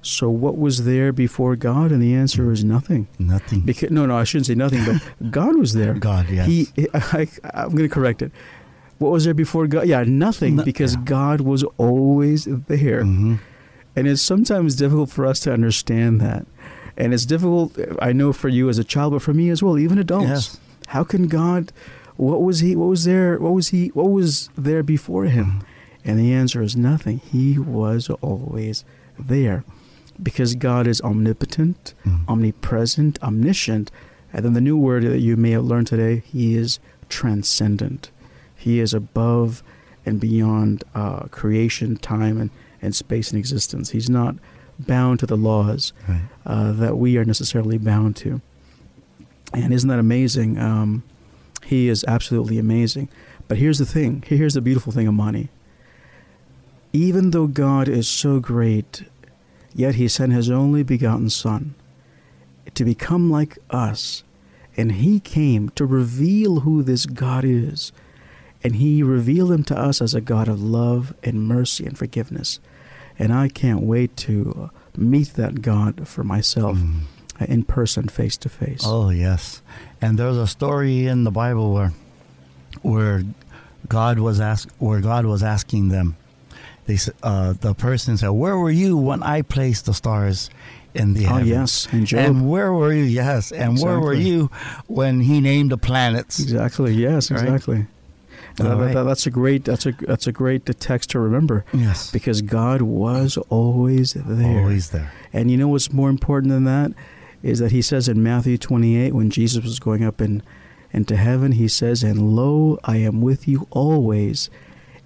[0.00, 1.90] So, what was there before God?
[1.90, 3.08] And the answer is nothing.
[3.18, 3.60] Nothing.
[3.60, 5.94] Because no, no, I shouldn't say nothing, but God was there.
[5.94, 6.46] God, yes.
[6.46, 8.30] He, I, I'm going to correct it.
[8.98, 9.86] What was there before God?
[9.86, 11.02] Yeah, nothing, No- because yeah.
[11.04, 13.02] God was always there.
[13.04, 13.36] hmm
[13.96, 16.46] And it's sometimes difficult for us to understand that.
[16.96, 19.78] And it's difficult, I know, for you as a child, but for me as well,
[19.78, 20.28] even adults.
[20.28, 20.60] Yes.
[20.88, 21.72] How can God,
[22.16, 25.62] what was he, what was there, what was he, what was there before him?
[26.04, 27.18] And the answer is nothing.
[27.30, 28.84] He was always
[29.18, 29.64] there
[30.22, 32.20] because God is omnipotent, Mhm.
[32.28, 33.90] omnipresent, omniscient.
[34.32, 38.10] And then the new word that you may have learned today, He is transcendent.
[38.58, 39.62] He is above
[40.04, 42.50] and beyond uh, creation, time, and,
[42.82, 43.90] and space and existence.
[43.90, 44.34] He's not
[44.78, 46.22] bound to the laws Right.
[46.44, 48.40] uh, that we are necessarily bound to.
[49.54, 50.58] And isn't that amazing?
[50.58, 51.02] Um,
[51.64, 53.08] he is absolutely amazing.
[53.48, 55.48] But here's the thing here's the beautiful thing Amani.
[56.92, 59.04] Even though God is so great,
[59.74, 61.74] yet he sent his only begotten Son
[62.74, 64.22] to become like us.
[64.76, 67.90] And he came to reveal who this God is.
[68.64, 72.58] And he revealed him to us as a God of love and mercy and forgiveness.
[73.18, 77.02] And I can't wait to meet that God for myself Mm.
[77.46, 78.82] in person, face to face.
[78.84, 79.62] Oh yes,
[80.00, 81.92] and there's a story in the Bible where
[82.82, 83.22] where
[83.88, 86.16] God was ask where God was asking them.
[86.86, 90.50] They uh, the person said, "Where were you when I placed the stars
[90.94, 92.20] in the Oh, heavens?" yes, and Job.
[92.20, 93.04] And where were you?
[93.04, 94.50] Yes, and where were you
[94.86, 96.40] when He named the planets?
[96.40, 96.92] Exactly.
[96.94, 97.30] Yes.
[97.30, 97.42] Right.
[97.42, 97.86] Exactly.
[98.64, 98.94] That- right.
[98.94, 99.64] that- that's a great.
[99.64, 104.58] That's a that's a great text to remember Yes, because God was always there.
[104.60, 105.12] always there.
[105.32, 106.92] And you know what's more important than that
[107.42, 110.42] is that He says in Matthew 28 when Jesus was going up in
[110.92, 114.48] into heaven, He says, "And lo, I am with you always,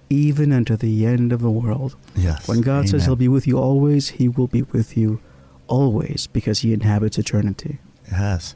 [0.09, 2.47] even unto the end of the world." Yes.
[2.47, 5.19] When God says He'll be with you always, He will be with you
[5.67, 7.79] always because He inhabits eternity.
[8.11, 8.55] Yes.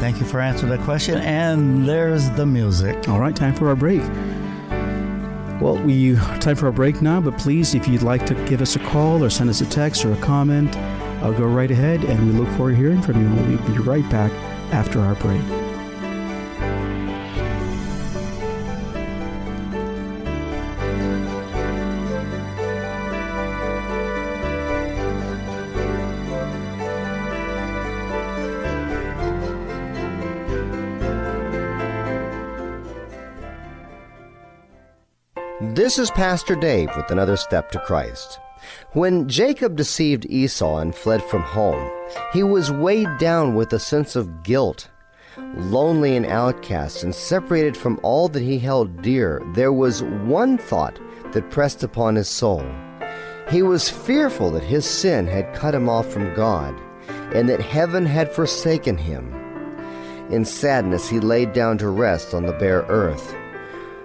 [0.00, 1.18] Thank you for answering that question.
[1.18, 3.08] And there's the music.
[3.08, 4.00] All right, time for our break.
[5.60, 8.76] Well, we time for a break now, but please, if you'd like to give us
[8.76, 10.74] a call or send us a text or a comment,
[11.22, 13.28] uh, go right ahead, and we look forward to hearing from you.
[13.44, 14.32] We'll be right back
[14.72, 15.69] after our break.
[35.90, 38.38] This is Pastor Dave with another step to Christ.
[38.92, 41.90] When Jacob deceived Esau and fled from home,
[42.32, 44.88] he was weighed down with a sense of guilt.
[45.36, 50.96] Lonely and outcast and separated from all that he held dear, there was one thought
[51.32, 52.64] that pressed upon his soul.
[53.50, 56.80] He was fearful that his sin had cut him off from God,
[57.34, 59.34] and that heaven had forsaken him.
[60.30, 63.34] In sadness, he laid down to rest on the bare earth.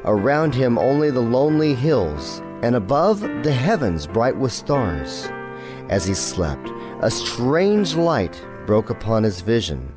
[0.07, 5.27] Around him only the lonely hills, and above the heavens bright with stars.
[5.89, 6.69] As he slept,
[7.01, 9.91] a strange light broke upon his vision,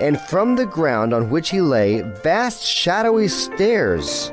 [0.00, 4.32] and from the ground on which he lay, vast shadowy stairs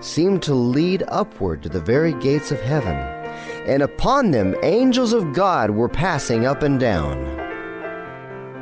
[0.00, 2.96] seemed to lead upward to the very gates of heaven,
[3.66, 7.40] and upon them angels of God were passing up and down.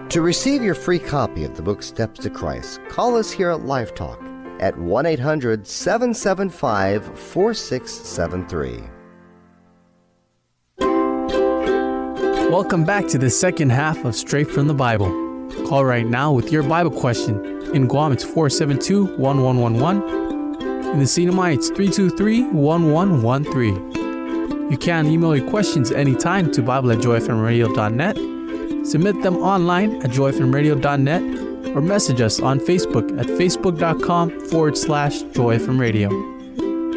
[0.09, 3.65] To receive your free copy of the book Steps to Christ, call us here at
[3.65, 4.21] Life Talk
[4.61, 8.85] at 1 800 775 4673.
[12.51, 15.09] Welcome back to the second half of Straight from the Bible.
[15.67, 17.45] Call right now with your Bible question.
[17.75, 20.03] In Guam, it's 472 1111.
[20.93, 24.71] In the CNMI, it's 323 1113.
[24.71, 28.87] You can email your questions anytime to Bible at joyfmradio.net.
[28.87, 35.59] Submit them online at joyfmradio.net or message us on Facebook at facebook.com forward slash joy
[35.59, 36.09] FM radio.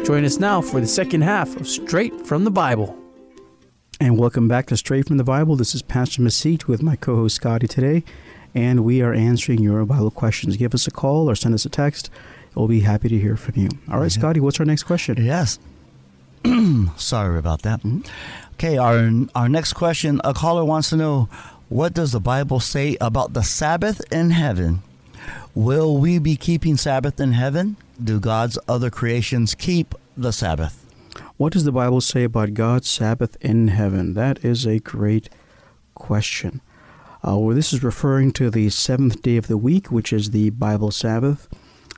[0.04, 2.96] Join us now for the second half of Straight from the Bible.
[4.00, 5.56] And welcome back to Straight from the Bible.
[5.56, 8.04] This is Pastor Mesite with my co host Scotty today,
[8.54, 10.56] and we are answering your Bible questions.
[10.56, 12.10] Give us a call or send us a text.
[12.54, 13.68] We'll be happy to hear from you.
[13.90, 14.18] All right, Yeah.
[14.18, 15.24] Scotty, what's our next question?
[15.24, 15.58] Yes.
[16.96, 17.80] Sorry about that.
[17.80, 18.00] Mm-hmm.
[18.54, 20.20] Okay, our our next question.
[20.24, 21.28] A caller wants to know
[21.68, 24.82] what does the Bible say about the Sabbath in heaven?
[25.54, 27.76] Will we be keeping Sabbath in heaven?
[28.02, 30.84] Do God's other creations keep the Sabbath?
[31.36, 34.14] What does the Bible say about God's Sabbath in heaven?
[34.14, 35.28] That is a great
[35.94, 36.60] question.
[37.26, 40.50] Uh, well, this is referring to the seventh day of the week, which is the
[40.50, 41.48] Bible Sabbath,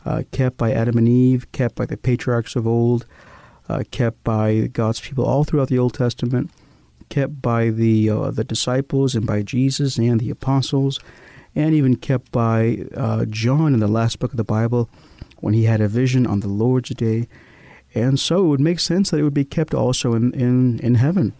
[0.04, 3.06] uh, kept by Adam and Eve, kept by the patriarchs of old,
[3.68, 6.50] uh, kept by God's people all throughout the Old Testament,
[7.08, 11.00] kept by the uh, the disciples and by Jesus and the apostles,
[11.54, 14.88] and even kept by uh, John in the last book of the Bible
[15.40, 17.28] when he had a vision on the Lord's day.
[17.94, 20.96] And so it would make sense that it would be kept also in, in, in
[20.96, 21.32] heaven,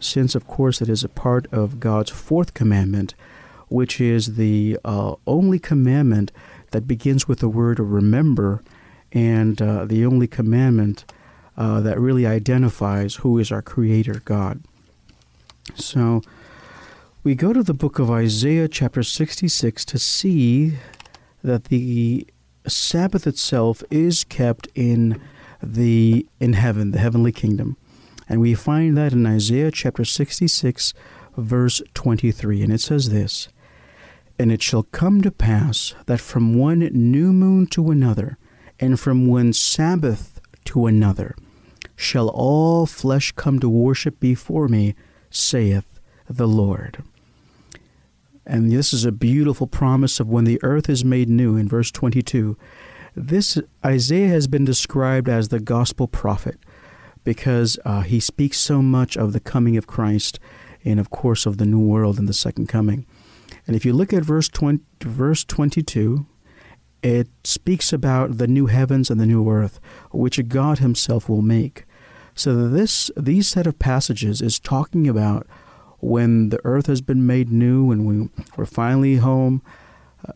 [0.00, 3.14] since, of course, it is a part of God's fourth commandment,
[3.68, 6.32] which is the uh, only commandment
[6.70, 8.62] that begins with the word remember,
[9.12, 11.04] and uh, the only commandment
[11.56, 14.62] uh, that really identifies who is our Creator God.
[15.74, 16.22] So
[17.24, 20.78] we go to the book of Isaiah, chapter 66, to see
[21.42, 22.26] that the
[22.66, 25.20] Sabbath itself is kept in
[25.62, 27.76] the in heaven, the heavenly kingdom.
[28.28, 30.92] And we find that in Isaiah chapter 66,
[31.36, 32.62] verse 23.
[32.62, 33.48] And it says this
[34.38, 38.38] And it shall come to pass that from one new moon to another,
[38.78, 41.34] and from one Sabbath to another,
[41.96, 44.94] shall all flesh come to worship before me,
[45.30, 47.02] saith the Lord.
[48.46, 51.90] And this is a beautiful promise of when the earth is made new in verse
[51.90, 52.56] 22.
[53.14, 56.58] This Isaiah has been described as the gospel prophet
[57.24, 60.38] because uh, he speaks so much of the coming of Christ
[60.84, 63.04] and, of course, of the new world and the second coming.
[63.66, 66.26] And if you look at verse 20, verse 22,
[67.02, 69.78] it speaks about the new heavens and the new earth,
[70.10, 71.84] which God Himself will make.
[72.38, 75.44] So this these set of passages is talking about
[75.98, 79.60] when the earth has been made new and we, we're finally home.
[80.26, 80.32] Uh,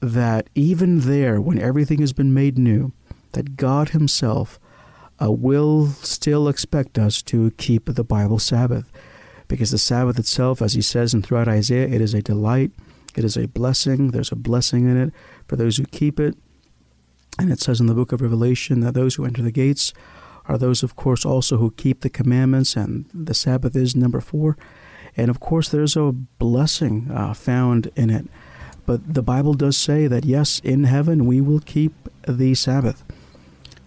[0.00, 2.90] that even there, when everything has been made new,
[3.32, 4.58] that God Himself
[5.22, 8.90] uh, will still expect us to keep the Bible Sabbath.
[9.46, 12.72] Because the Sabbath itself, as he says in throughout Isaiah, it is a delight,
[13.14, 15.14] it is a blessing, there's a blessing in it
[15.46, 16.36] for those who keep it.
[17.38, 19.92] And it says in the book of Revelation that those who enter the gates
[20.46, 24.56] are those, of course, also who keep the commandments, and the Sabbath is number four.
[25.16, 28.26] And of course, there's a blessing uh, found in it.
[28.86, 31.92] But the Bible does say that, yes, in heaven we will keep
[32.26, 33.04] the Sabbath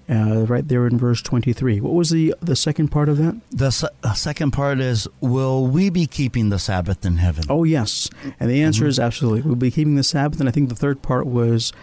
[0.10, 1.82] uh, right there in verse 23.
[1.82, 3.40] What was the, the second part of that?
[3.52, 7.46] The se- uh, second part is Will we be keeping the Sabbath in heaven?
[7.50, 8.10] Oh, yes.
[8.40, 8.90] And the answer mm-hmm.
[8.90, 9.42] is absolutely.
[9.42, 10.40] We'll be keeping the Sabbath.
[10.40, 11.74] And I think the third part was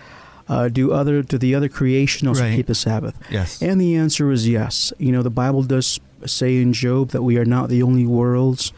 [0.48, 2.56] uh, do other do the other creation also right.
[2.56, 3.18] keep the Sabbath?
[3.30, 3.62] Yes.
[3.62, 4.92] And the answer is yes.
[4.98, 8.72] You know, the Bible does say in Job that we are not the only worlds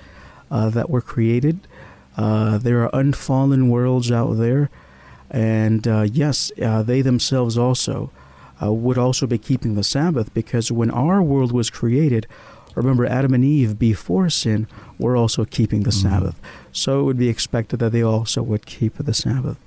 [0.51, 1.67] uh, that were created.
[2.17, 4.71] Uh, there are unfallen worlds out there.
[5.31, 8.11] And uh, yes, uh, they themselves also
[8.63, 12.27] uh, would also be keeping the Sabbath because when our world was created,
[12.75, 16.09] remember Adam and Eve before sin were also keeping the mm-hmm.
[16.09, 16.41] Sabbath.
[16.73, 19.59] So it would be expected that they also would keep the Sabbath.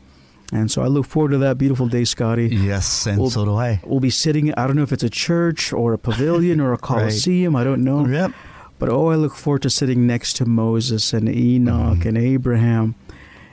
[0.54, 2.48] And so I look forward to that beautiful day, Scotty.
[2.48, 3.82] Yes, and we'll, so do I.
[3.84, 6.78] We'll be sitting, I don't know if it's a church or a pavilion or a
[6.90, 7.62] coliseum, right.
[7.62, 8.06] I don't know.
[8.06, 8.32] Yep.
[8.80, 12.08] But oh, I look forward to sitting next to Moses and Enoch mm-hmm.
[12.08, 12.96] and Abraham.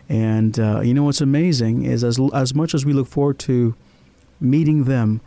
[0.09, 3.75] And uh, you know what's amazing is as, as much as we look forward to
[4.39, 5.21] meeting them,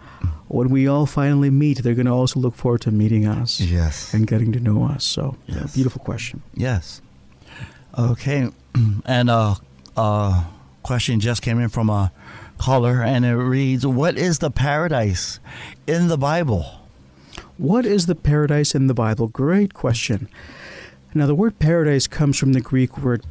[0.48, 3.60] when we all finally meet, they're going to also look forward to meeting us.
[3.60, 4.14] Yes.
[4.14, 5.04] And getting to know us.
[5.04, 5.58] So, yes.
[5.58, 6.44] yeah, beautiful question.
[6.54, 7.02] Yes.
[7.98, 8.50] Okay.
[9.06, 9.56] And uh,
[9.96, 10.44] uh,
[10.88, 12.14] question just came in from a
[12.58, 15.40] caller, and it reads What is the paradise
[15.86, 16.66] in the Bible?
[17.58, 19.28] What is the paradise in the Bible?
[19.28, 20.30] Great question.
[21.14, 23.26] Now, the word paradise comes from the Greek word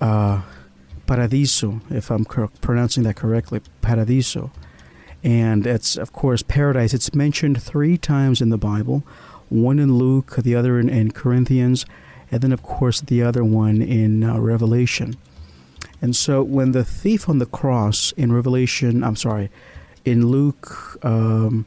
[0.00, 0.42] uh,
[1.06, 4.52] paradiso, if I'm cor- pronouncing that correctly, paradiso
[5.22, 6.94] and it's of course paradise.
[6.94, 9.02] It's mentioned three times in the Bible,
[9.48, 11.84] one in Luke, the other in, in Corinthians,
[12.30, 15.16] and then of course the other one in uh, Revelation.
[16.02, 19.50] And so when the thief on the cross in Revelation, I'm sorry,
[20.04, 21.66] in Luke, um,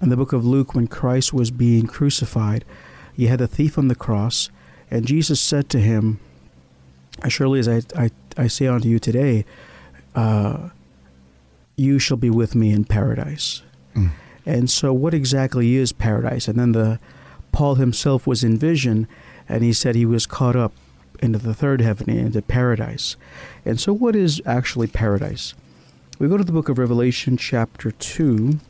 [0.00, 2.64] in the book of Luke, when Christ was being crucified,
[3.14, 4.50] you had the thief on the cross,
[4.90, 6.18] and Jesus said to him,
[7.22, 9.44] "As surely as I I, I say unto you today."
[10.14, 10.70] Uh,
[11.76, 13.62] you shall be with me in paradise.
[13.94, 14.10] Mm.
[14.46, 16.48] And so, what exactly is paradise?
[16.48, 16.98] And then the
[17.52, 19.08] Paul himself was in vision,
[19.48, 20.72] and he said he was caught up
[21.24, 23.16] into the third heaven, into paradise.
[23.64, 25.54] And so, what is actually paradise?
[26.18, 28.60] We go to the book of Revelation, chapter 2,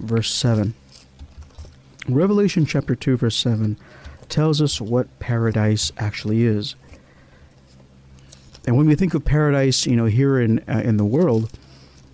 [0.00, 0.74] verse 7.
[2.08, 3.78] Revelation chapter 2, verse 7
[4.28, 6.74] tells us what paradise actually is.
[8.66, 11.50] And when we think of paradise, you know, here in uh, in the world,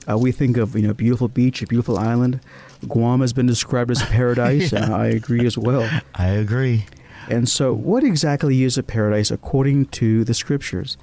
[0.08, 2.40] uh, we think of you know beautiful beach, a beautiful island.
[2.88, 4.84] Guam has been described as paradise, yeah.
[4.84, 5.88] and I agree as well.
[6.14, 6.86] I agree.
[7.28, 10.96] And so, what exactly is a paradise according to the scriptures?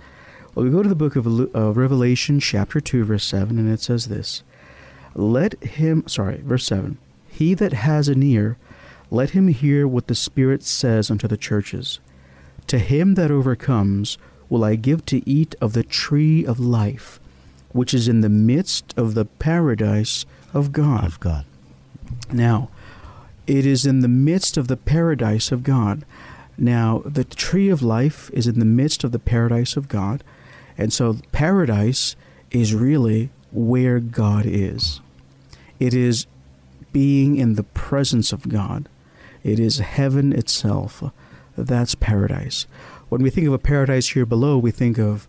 [0.56, 3.80] Well, we go to the book of uh, Revelation, chapter 2, verse 7, and it
[3.80, 4.44] says this
[5.14, 6.98] Let him, sorry, verse 7,
[7.30, 8.58] he that has an ear,
[9.12, 12.00] let him hear what the Spirit says unto the churches.
[12.68, 14.18] To him that overcomes,
[14.50, 17.20] will I give to eat of the tree of life,
[17.72, 21.06] which is in the midst of the paradise of God.
[21.06, 21.46] Of God.
[22.32, 22.70] Now,
[23.48, 26.06] it is in the midst of the paradise of God.
[26.58, 30.24] Now, the tree of life is in the midst of the paradise of God.
[30.78, 32.16] And so, paradise
[32.52, 35.02] is really where God is.
[35.80, 36.28] It is
[36.92, 38.90] being in the presence of God.
[39.44, 41.04] It is heaven itself.
[41.56, 42.66] That's paradise.
[43.10, 45.28] When we think of a paradise here below, we think of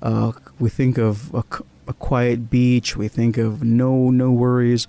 [0.00, 1.42] uh, we think of a,
[1.88, 2.96] a, quiet beach.
[2.96, 4.86] We think of no no worries,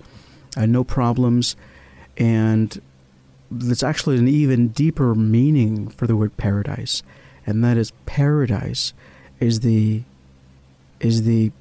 [0.55, 1.55] uh, no problems,
[2.19, 2.79] and
[3.49, 7.01] there's actually an even deeper meaning for the word paradise,
[7.47, 8.93] and that is paradise
[9.39, 10.03] is the
[10.99, 11.51] is the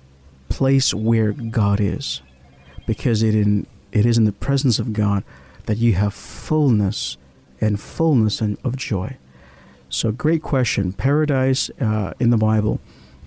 [0.48, 2.20] place where God is,
[2.86, 5.24] because it in it is in the presence of God
[5.66, 7.16] that you have fullness
[7.60, 9.16] and fullness of joy.
[9.88, 10.92] So, great question.
[10.92, 12.80] Paradise uh, in the Bible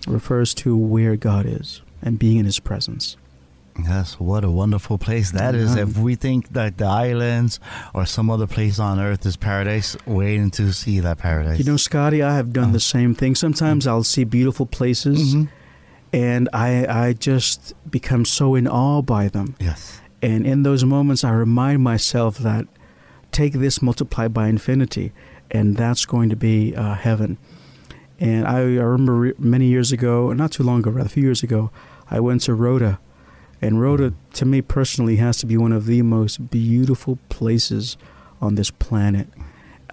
[0.08, 3.18] refers to where God is and being in His presence.
[3.86, 5.76] Yes, what a wonderful place that is.
[5.76, 7.60] If we think that the islands
[7.94, 11.60] or some other place on earth is paradise, waiting to see that paradise.
[11.60, 13.36] You know, Scotty, I have done uh, the same thing.
[13.36, 15.46] Sometimes I'll see beautiful places mm-hmm.
[16.14, 19.56] and I I just become so in awe by them.
[19.60, 20.02] Yes.
[20.22, 22.68] And in those moments I remind myself that
[23.32, 25.14] take this multiplied by infinity
[25.50, 27.38] and that's going to be uh, heaven.
[28.20, 31.24] And I, I remember re- many years ago, not too long ago, rather a few
[31.24, 31.72] years ago,
[32.10, 33.00] I went to Rota
[33.62, 37.96] and Rota, to me personally, has to be one of the most beautiful places
[38.42, 39.28] on this planet.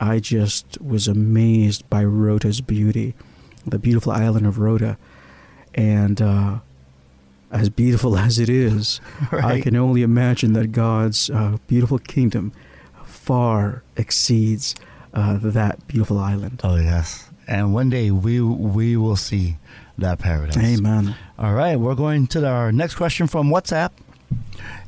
[0.01, 3.15] I just was amazed by Rota's beauty,
[3.67, 4.97] the beautiful island of Rota.
[5.75, 6.59] And uh,
[7.51, 9.01] as beautiful as it is,
[9.31, 9.45] right.
[9.45, 12.53] I can only imagine that God's uh, beautiful kingdom
[13.05, 14.75] far exceeds
[15.13, 16.61] uh, that beautiful island.
[16.65, 17.29] Oh, yes.
[17.47, 19.57] And one day we we will see
[19.99, 20.57] that paradise.
[20.57, 21.15] Amen.
[21.39, 23.91] All right, we're going to our next question from WhatsApp.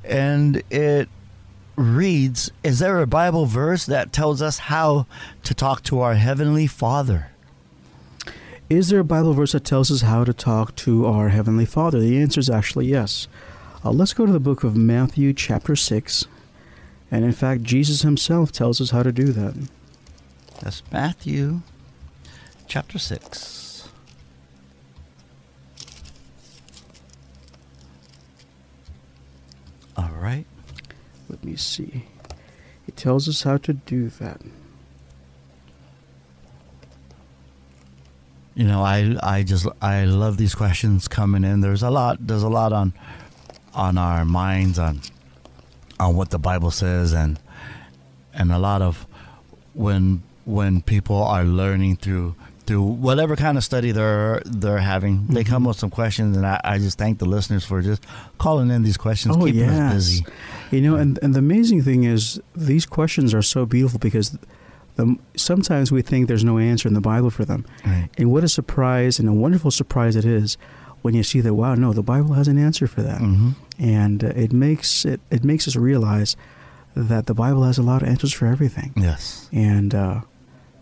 [0.05, 1.09] And it
[1.77, 5.07] reads Is there a Bible verse that tells us how
[5.45, 7.31] to talk to our Heavenly Father?
[8.69, 11.99] Is there a Bible verse that tells us how to talk to our Heavenly Father?
[11.99, 13.27] The answer is actually yes.
[13.85, 16.27] Uh, let's go to the book of Matthew, chapter 6.
[17.11, 19.69] And in fact, Jesus himself tells us how to do that.
[20.63, 21.63] That's Matthew,
[22.69, 23.89] chapter 6.
[29.97, 30.47] All right.
[31.29, 32.05] Let me see.
[32.87, 34.41] It tells us how to do that.
[38.55, 41.61] You know, I I just I love these questions coming in.
[41.61, 42.93] There's a lot there's a lot on
[43.75, 45.01] on our minds on
[45.99, 47.39] on what the Bible says and
[48.35, 49.07] and a lot of
[49.75, 52.35] when when people are learning through
[52.67, 55.19] through whatever kind of study they're they're having.
[55.19, 55.35] Mm-hmm.
[55.35, 58.05] They come with some questions, and I, I, just thank the listeners for just
[58.39, 59.71] calling in these questions, oh, keeping yes.
[59.71, 60.25] us busy.
[60.71, 64.39] You know, and and the amazing thing is these questions are so beautiful because.
[64.97, 68.09] The, sometimes we think there's no answer in the Bible for them, right.
[68.19, 70.59] and what a surprise and a wonderful surprise it is
[71.03, 71.55] when you see that.
[71.55, 73.51] Wow, no, the Bible has an answer for that, mm-hmm.
[73.79, 76.37] and uh, it makes it it makes us realize
[76.97, 78.93] that the Bible has a lot of answers for everything.
[78.97, 80.23] Yes, and uh,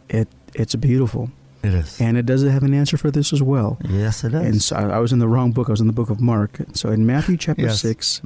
[0.08, 1.30] it it's beautiful.
[1.62, 2.00] It is.
[2.00, 3.78] And it doesn't have an answer for this as well.
[3.88, 4.46] Yes, it does.
[4.46, 5.68] And so I, was in the wrong book.
[5.68, 6.60] I was in the book of Mark.
[6.74, 7.80] So in Matthew chapter yes.
[7.80, 8.22] 6,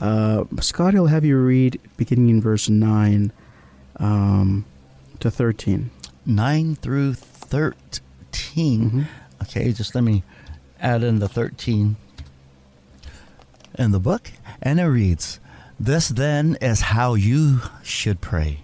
[0.00, 3.32] uh, Scotty will have you read beginning in verse 9
[3.96, 4.64] um,
[5.20, 5.90] to 13.
[6.26, 8.00] 9 through 13.
[8.32, 9.02] Mm-hmm.
[9.42, 10.24] Okay, just let me
[10.80, 11.96] add in the 13
[13.78, 14.30] in the book.
[14.60, 15.38] And it reads
[15.78, 18.60] This then is how you should pray.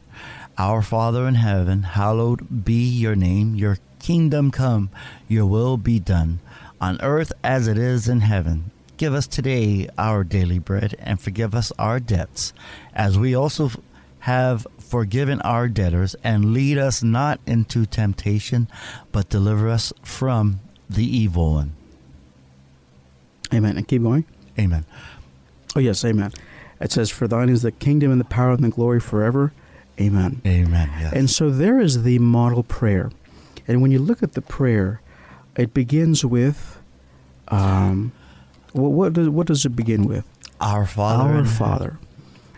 [0.59, 3.55] Our Father in heaven, hallowed be your name.
[3.55, 4.91] Your kingdom come,
[5.29, 6.41] your will be done,
[6.81, 8.71] on earth as it is in heaven.
[8.97, 12.53] Give us today our daily bread, and forgive us our debts,
[12.95, 13.71] as we also
[14.21, 18.69] have forgiven our debtors, and lead us not into temptation,
[19.13, 21.75] but deliver us from the evil one.
[23.53, 23.77] Amen.
[23.77, 24.25] And keep going.
[24.59, 24.85] Amen.
[25.75, 26.33] Oh, yes, amen.
[26.81, 29.53] It says, For thine is the kingdom and the power and the glory forever.
[30.01, 30.41] Amen.
[30.47, 30.91] Amen.
[30.99, 31.13] Yes.
[31.13, 33.11] And so there is the model prayer.
[33.71, 35.01] And when you look at the prayer,
[35.57, 36.81] it begins with,
[37.47, 38.11] um,
[38.73, 40.25] what, what does what does it begin with?
[40.61, 41.37] Our Father.
[41.37, 41.99] Our Father.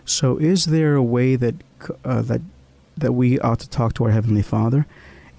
[0.07, 1.57] So, is there a way that
[2.03, 2.41] uh, that
[2.97, 4.87] that we ought to talk to our heavenly Father?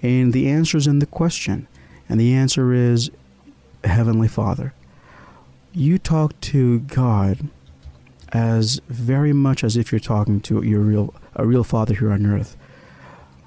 [0.00, 1.66] And the answer is in the question,
[2.08, 3.10] and the answer is
[3.82, 4.74] Heavenly Father.
[5.72, 7.48] You talk to God
[8.32, 12.26] as very much as if you're talking to your real a real Father here on
[12.26, 12.56] earth.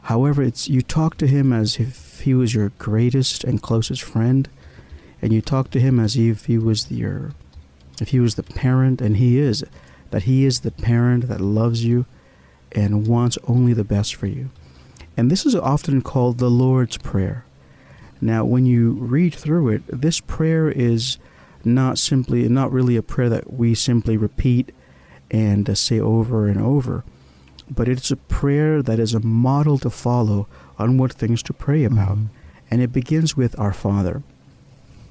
[0.03, 4.49] However, it's you talk to Him as if he was your greatest and closest friend,
[5.22, 7.32] and you talk to him as if he was your,
[7.99, 9.63] if he was the parent, and he is,
[10.11, 12.05] that he is the parent that loves you
[12.72, 14.49] and wants only the best for you.
[15.15, 17.45] And this is often called the Lord's Prayer.
[18.22, 21.18] Now, when you read through it, this prayer is
[21.63, 24.72] not simply, not really a prayer that we simply repeat
[25.30, 27.03] and uh, say over and over.
[27.70, 30.47] But it's a prayer that is a model to follow
[30.80, 32.17] on what things to pray about.
[32.17, 32.28] Mhm.
[32.69, 34.23] And it begins with Our Father.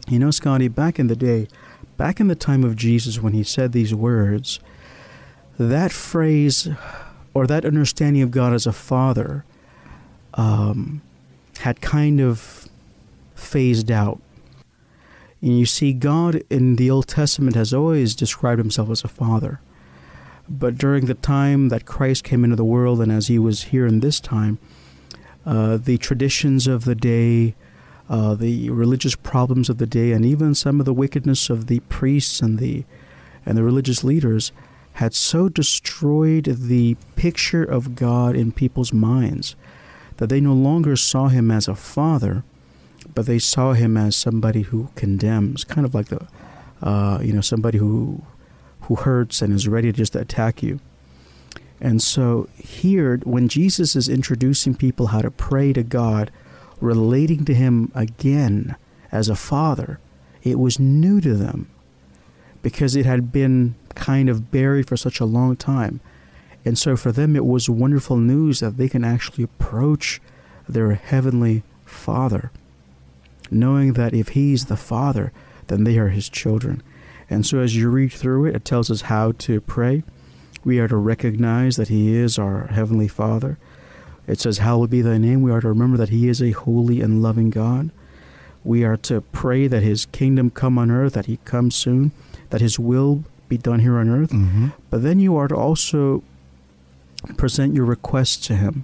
[0.08, 1.48] You know, Scotty, back in the day,
[1.96, 4.60] back in the time of Jesus when he said these words,
[5.58, 6.68] that phrase
[7.34, 9.44] or that understanding of God as a father
[10.34, 11.00] um,
[11.58, 12.68] had kind of
[13.34, 14.20] phased out.
[15.42, 19.60] And you see, God in the Old Testament has always described himself as a father.
[20.48, 23.86] But during the time that Christ came into the world and as he was here
[23.86, 24.58] in this time,
[25.46, 27.54] uh, the traditions of the day,
[28.10, 31.80] uh, the religious problems of the day, and even some of the wickedness of the
[31.80, 32.84] priests and the
[33.44, 34.50] and the religious leaders
[34.94, 39.54] had so destroyed the picture of God in people's minds
[40.16, 42.42] that they no longer saw him as a father,
[43.14, 46.26] but they saw him as somebody who condemns, kind of like the,
[46.82, 48.22] uh, you know, somebody who
[48.82, 50.80] who hurts and is ready to just attack you.
[51.80, 56.30] And so here, when Jesus is introducing people how to pray to God,
[56.80, 58.76] relating to Him again
[59.12, 59.98] as a father,
[60.42, 61.68] it was new to them
[62.62, 66.00] because it had been kind of buried for such a long time.
[66.64, 70.20] And so for them, it was wonderful news that they can actually approach
[70.68, 72.50] their heavenly Father,
[73.50, 75.32] knowing that if He's the Father,
[75.68, 76.82] then they are His children.
[77.30, 80.02] And so as you read through it, it tells us how to pray.
[80.66, 83.56] We are to recognize that He is our Heavenly Father.
[84.26, 85.40] It says, Hallowed be thy name.
[85.42, 87.90] We are to remember that He is a holy and loving God.
[88.64, 92.10] We are to pray that His kingdom come on earth, that He comes soon,
[92.50, 94.30] that His will be done here on earth.
[94.32, 94.72] Mhm.
[94.90, 96.24] But then you are to also
[97.36, 98.82] present your requests to Him.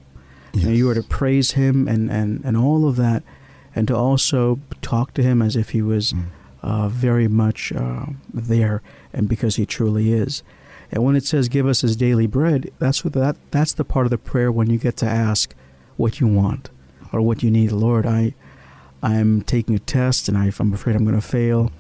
[0.53, 0.65] Yes.
[0.67, 3.25] And you are to praise Him and, and, and all of that,
[3.75, 6.27] and to also talk to Him as if He was Mm.
[6.63, 10.45] uh, very much uh, there, and because He truly is.
[10.93, 14.07] And when it says "Give us His daily bread," that's what that that's the part
[14.07, 15.55] of the prayer when you get to ask
[15.97, 16.71] what you want
[17.13, 17.73] or what you need.
[17.73, 18.35] Lord, I
[19.03, 21.73] I'm taking a test, and I, I'm afraid I'm going to fail.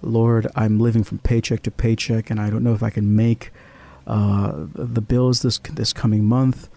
[0.00, 3.50] Lord, I'm living from paycheck to paycheck, and I don't know if I can make
[4.06, 6.68] uh, the bills this this coming month.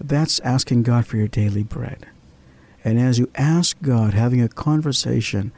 [0.00, 2.06] That's asking God for your daily bread.
[2.84, 5.52] And as you ask God, having a conversation,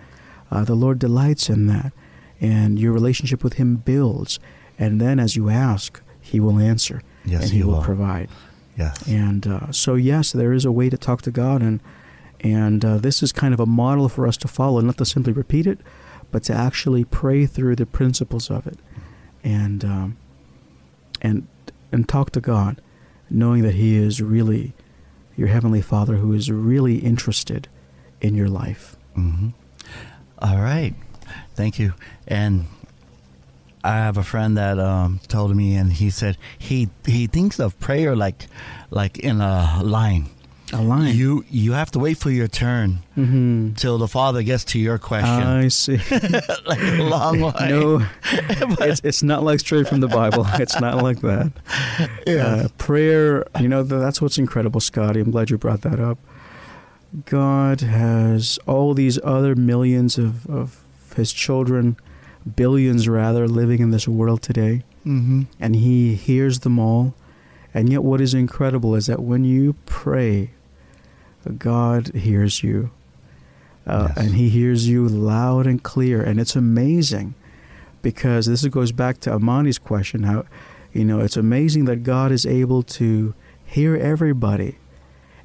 [0.51, 1.93] uh, the Lord delights in that,
[2.41, 4.39] and your relationship with Him builds.
[4.81, 7.83] And then, as you ask, He will answer, Yes, and He, He will, will.
[7.83, 8.29] provide.
[8.77, 9.07] Yes.
[9.07, 11.81] And uh, so, yes, there is a way to talk to God, and
[12.41, 15.33] and uh, this is kind of a model for us to follow, not to simply
[15.35, 15.79] repeat it,
[16.31, 18.79] but to actually pray through the principles of it,
[19.45, 20.17] and um,
[21.21, 21.47] and
[21.93, 22.81] and talk to God,
[23.29, 24.73] knowing that He is really
[25.37, 27.69] your heavenly Father, who is really interested
[28.23, 28.97] in your life.
[29.15, 29.49] hmm
[30.39, 30.95] All right.
[31.55, 31.93] Thank you.
[32.27, 32.65] And
[33.83, 37.79] I have a friend that um, told me, and he said he he thinks of
[37.81, 38.47] prayer like
[38.91, 40.27] like in a line.
[40.73, 41.17] A line.
[41.17, 43.75] You you have to wait for your turn Mm-hmm.
[43.75, 45.43] till the Father gets to your question.
[45.43, 45.97] I see.
[46.67, 47.53] like a long way.
[47.69, 48.07] no,
[48.81, 50.47] it's it's not like straight from the Bible.
[50.61, 51.51] It's not like that.
[52.27, 55.21] Uh, prayer, you know, that's what's incredible, Scotty.
[55.21, 56.19] I'm glad you brought that up.
[57.25, 60.81] God has all these other millions of, of
[61.17, 61.97] his children,
[62.57, 65.43] billions rather, living in this world today, Mm-hmm.
[65.59, 67.15] and he hears them all.
[67.73, 70.51] And yet, what is incredible is that when you pray,
[71.59, 72.91] God hears you.
[73.87, 74.27] Uh, Yes.
[74.27, 76.23] And he hears you loud and clear.
[76.23, 77.35] And it's amazing
[78.03, 80.45] because this goes back to Amani's question how,
[80.93, 83.35] you know, it's amazing that God is able to
[83.65, 84.77] hear everybody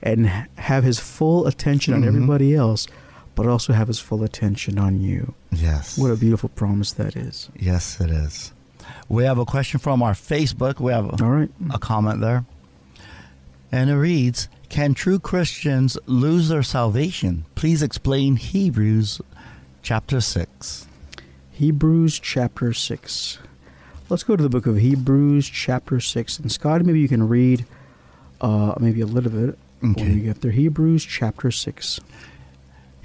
[0.01, 0.27] and
[0.57, 2.07] have his full attention on Mhm.
[2.07, 2.87] everybody else,
[3.36, 5.33] but also have his full attention on you.
[5.51, 5.97] Yes.
[5.97, 7.49] What a beautiful promise that is.
[7.59, 8.51] yes, it is.
[9.09, 10.79] We have a question from our Facebook.
[10.79, 11.49] We have a, All right.
[11.73, 12.45] a comment there.
[13.71, 17.45] And it reads Can true Christians lose their salvation?
[17.55, 19.21] Please explain Hebrews
[19.81, 20.88] chapter 6.
[21.51, 23.39] Hebrews chapter 6.
[24.09, 26.39] Let's go to the book of Hebrews chapter 6.
[26.39, 27.65] And Scott, maybe you can read
[28.41, 30.11] uh, maybe a little bit when Okay.
[30.11, 30.51] you get there.
[30.51, 31.99] Hebrews chapter 6.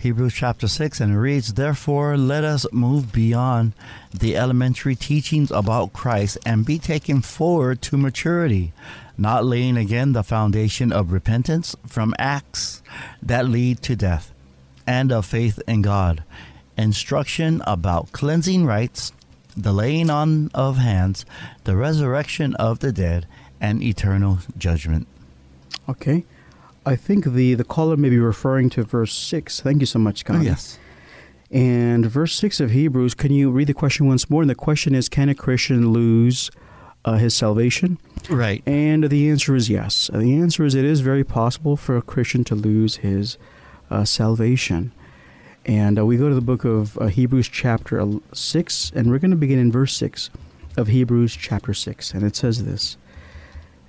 [0.01, 3.74] Hebrews chapter 6, and it reads, Therefore, let us move beyond
[4.18, 8.72] the elementary teachings about Christ and be taken forward to maturity,
[9.18, 12.82] not laying again the foundation of repentance from acts
[13.20, 14.32] that lead to death,
[14.86, 16.24] and of faith in God,
[16.78, 19.12] instruction about cleansing rites,
[19.55, 21.26] the laying on of hands,
[21.64, 23.26] the resurrection of the dead,
[23.61, 25.07] and eternal judgment.
[25.86, 26.24] Okay.
[26.91, 29.61] I think the, the caller may be referring to verse 6.
[29.61, 30.43] Thank you so much, Scott.
[30.43, 30.76] Yes.
[31.49, 34.43] And verse 6 of Hebrews, can you read the question once more?
[34.43, 36.51] And the question is Can a Christian lose
[37.05, 37.99] uh, his salvation?
[38.28, 38.64] Right.
[38.66, 40.11] And the answer is yes.
[40.12, 43.38] The answer is it is very possible for a Christian to lose his
[43.88, 44.91] uh, salvation.
[45.64, 49.30] And uh, we go to the book of uh, Hebrews, chapter 6, and we're going
[49.30, 50.30] to begin in verse 6
[50.76, 52.14] of Hebrews, chapter 6.
[52.14, 52.97] And it says this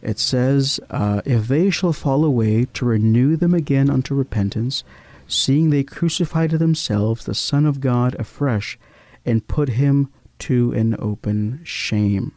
[0.02, 4.84] It says, uh, If they shall fall away, to renew them again unto repentance,
[5.28, 8.78] seeing they crucify to themselves the Son of God afresh,
[9.26, 12.34] and put him to an open shame.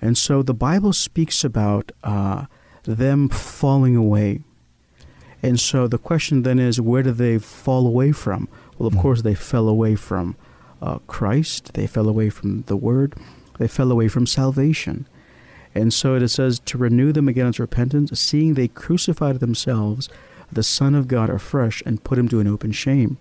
[0.00, 2.46] And so the Bible speaks about uh,
[2.84, 4.40] them falling away.
[5.42, 8.48] And so the question then is, where do they fall away from?
[8.78, 10.36] Well, of course, they fell away from
[10.80, 11.74] uh, Christ.
[11.74, 13.14] They fell away from the Word.
[13.58, 15.06] They fell away from salvation.
[15.74, 20.08] And so it says to renew them again unto repentance, seeing they crucified themselves
[20.52, 23.18] the Son of God afresh and put him to an open shame.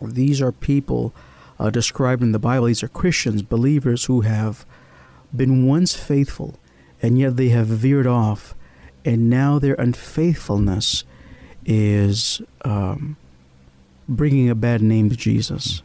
[0.00, 1.14] These are people
[1.58, 2.66] uh, described in the Bible.
[2.66, 4.66] These are Christians, believers who have
[5.34, 6.58] been once faithful,
[7.00, 8.54] and yet they have veered off,
[9.04, 11.04] and now their unfaithfulness
[11.64, 13.16] is um,
[14.08, 15.82] bringing a bad name to Jesus.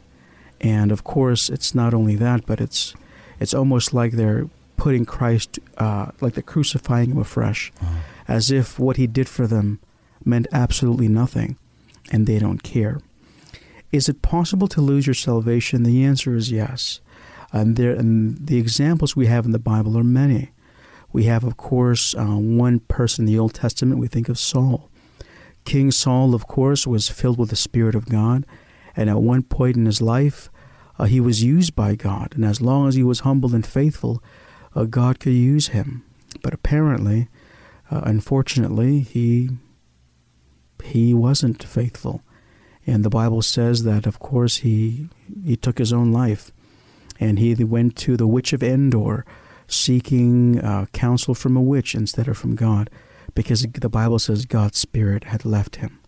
[0.60, 2.94] And of course, it's not only that, but it's
[3.40, 7.86] it's almost like they're putting Christ, uh, like they're crucifying him afresh, Uh,
[8.28, 9.80] as if what he did for them
[10.24, 11.58] meant absolutely nothing,
[12.12, 13.00] and they don't care.
[13.92, 15.84] Is it possible to lose your salvation?
[15.84, 17.02] The answer is yes.
[17.52, 20.52] And there, and the examples we have in the Bible are many.
[21.14, 24.02] We have, of course, uh, one person in the Old Testament.
[24.02, 24.90] We think of Saul.
[25.64, 28.46] King Saul, of course, was filled with the Spirit of God,
[28.96, 30.50] and at one point in his life,
[31.00, 32.34] uh, he was used by God.
[32.36, 34.22] And as long as he was humble and faithful,
[34.76, 36.04] uh, God could use him.
[36.44, 37.30] But apparently,
[37.90, 39.50] uh, unfortunately, he
[40.84, 42.22] he wasn't faithful,
[42.86, 45.10] and the Bible says that, of course, he
[45.44, 46.52] he took his own life,
[47.20, 49.26] and he went to the witch of Endor,
[49.68, 52.90] seeking uh, counsel from a witch instead of from God,
[53.34, 56.00] because the Bible says God's spirit had left him.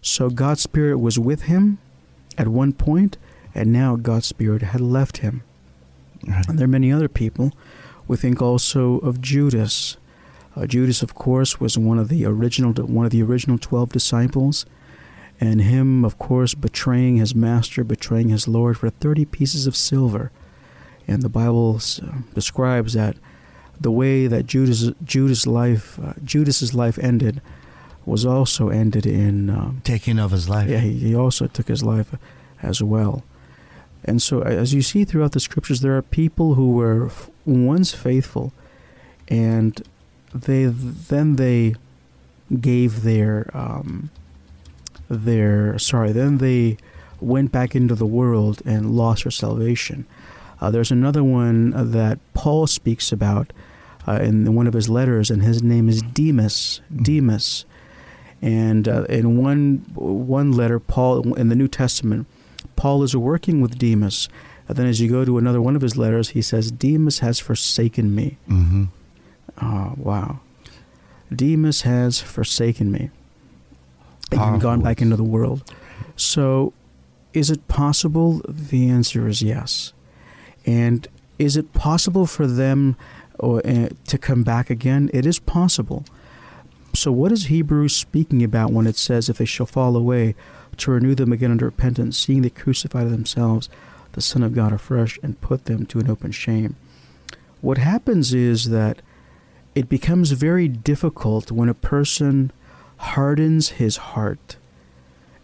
[0.00, 1.78] So God's spirit was with him
[2.36, 3.16] at one point,
[3.54, 5.42] and now God's spirit had left him.
[6.48, 7.52] And there are many other people.
[8.08, 9.96] We think also of Judas.
[10.56, 14.66] Uh, Judas, of course, was one of the original one of the original twelve disciples,
[15.40, 20.30] and him, of course, betraying his master, betraying his Lord for thirty pieces of silver.
[21.08, 22.00] And the Bible s-
[22.34, 23.16] describes that
[23.80, 27.40] the way that Judas Judas life uh, Judas's life ended
[28.06, 30.68] was also ended in um, Taking of his life.
[30.68, 32.14] yeah, he, he also took his life
[32.62, 33.24] as well.
[34.04, 37.94] And so, as you see throughout the scriptures, there are people who were f- once
[37.94, 38.52] faithful,
[39.28, 39.82] and
[40.34, 41.74] they then they
[42.60, 44.10] gave their um,
[45.08, 46.76] their sorry, then they
[47.20, 50.06] went back into the world and lost their salvation.
[50.60, 53.52] Uh, there's another one that Paul speaks about
[54.06, 56.80] uh, in one of his letters, and his name is Demas.
[56.92, 57.02] Mhm.
[57.04, 57.64] Demas.
[58.42, 62.26] And uh, in one one letter, Paul in the New Testament,
[62.76, 64.28] Paul is working with Demas.
[64.66, 67.38] And then, as you go to another one of his letters, he says, "Demas has
[67.38, 68.84] forsaken me." Mm-hmm.
[69.60, 70.40] Oh, wow.
[71.34, 73.10] Demas has forsaken me
[74.30, 75.62] and Powerful gone back into the world.
[76.16, 76.72] So,
[77.32, 78.42] is it possible?
[78.48, 79.92] The answer is yes.
[80.66, 81.06] And
[81.38, 82.96] is it possible for them
[83.38, 85.10] or, uh, to come back again?
[85.12, 86.04] It is possible.
[86.94, 90.34] So, what is Hebrews speaking about when it says, if they shall fall away,
[90.76, 93.68] to renew them again unto repentance, seeing they crucify themselves,
[94.14, 96.76] the Son of God afresh, and put them to an open shame?
[97.60, 99.02] What happens is that
[99.74, 102.52] it becomes very difficult when a person
[102.98, 104.56] hardens his heart.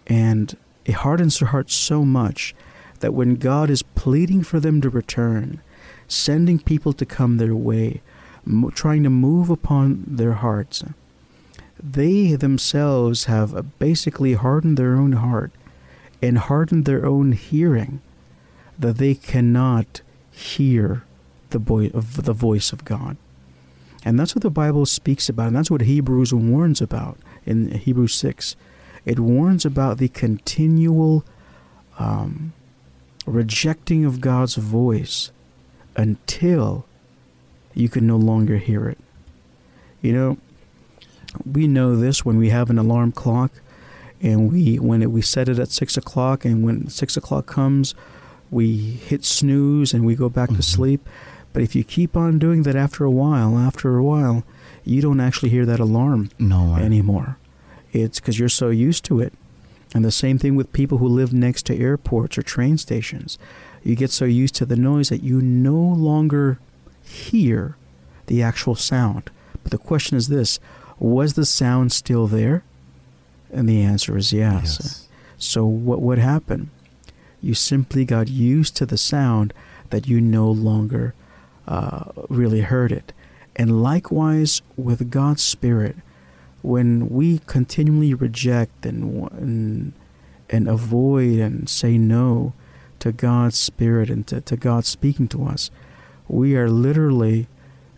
[0.07, 2.55] And it hardens their heart so much
[3.01, 5.61] that when God is pleading for them to return,
[6.09, 8.03] sending people to come their way,
[8.75, 10.85] trying to move upon their hearts,
[11.83, 15.53] they themselves have basically hardened their own heart
[16.23, 18.01] and hardened their own hearing
[18.81, 20.01] that they cannot
[20.31, 21.05] hear
[21.51, 23.17] the, boy, of the voice of God.
[24.05, 28.15] And that's what the Bible speaks about, and that's what Hebrews warns about in Hebrews
[28.15, 28.57] 6.
[29.05, 31.25] It warns about the continual
[31.99, 32.53] um,
[33.27, 35.31] rejecting of God's voice
[35.97, 36.87] until
[37.75, 38.99] you can no longer hear it.
[40.01, 40.39] You know,
[41.45, 43.53] we know this when we have an alarm clock,
[44.23, 47.95] and we when it, we set it at six o'clock, and when six o'clock comes,
[48.51, 50.57] we hit snooze and we go back Mhm.
[50.57, 51.09] to sleep.
[51.53, 54.45] But if you keep on doing that after a while, after a while,
[54.85, 56.77] you don't actually hear that alarm No.
[56.77, 57.37] Anymore.
[57.93, 59.33] It's because you're so used to it.
[59.95, 63.39] And the same thing with people who live next to airports or train stations.
[63.83, 66.59] You get so used to the noise that you no longer
[67.03, 67.77] hear
[68.27, 69.31] the actual sound.
[69.63, 70.61] But the question is this
[71.01, 72.63] was the sound still there?
[73.53, 74.79] And the answer is yes.
[74.81, 75.09] Yes.
[75.39, 76.71] So what would happen?
[77.41, 79.55] You simply got used to the sound
[79.91, 81.15] that you no longer
[81.67, 83.13] uh, really heard it.
[83.57, 85.97] And likewise with God's Spirit,
[86.63, 89.93] when we continually reject and, and,
[90.49, 92.53] and avoid and say no
[92.99, 95.71] to God's Spirit and to, to God speaking to us,
[96.29, 97.49] we are literally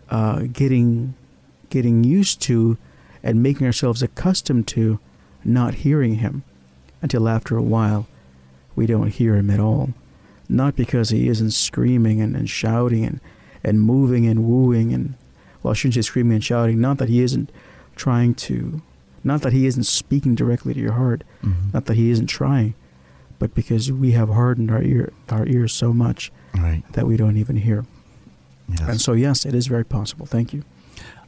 [0.08, 1.14] uh, getting
[1.70, 2.76] getting used to
[3.22, 4.98] and making ourselves accustomed to
[5.42, 6.44] not hearing Him
[7.00, 8.06] until after a while
[8.76, 9.90] we don't hear Him at all.
[10.48, 13.20] Not because He isn't screaming and, and shouting and,
[13.64, 15.14] and moving and wooing and,
[15.62, 17.50] well, I shouldn't say screaming and shouting, not that He isn't
[17.96, 18.82] trying to,
[19.24, 21.72] not that He isn't speaking directly to your heart, Mhm.
[21.74, 22.74] not that He isn't trying,
[23.38, 26.82] but because we have hardened our ear, our ears so much Right.
[26.92, 27.84] that we don't even hear.
[28.68, 28.80] Yes.
[28.88, 30.26] And so, yes, it is very possible.
[30.26, 30.64] Thank you.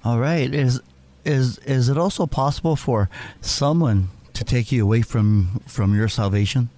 [0.04, 0.52] All right.
[0.54, 0.80] Is
[1.24, 3.08] is is it also possible for
[3.40, 6.68] someone to take you away from from your salvation?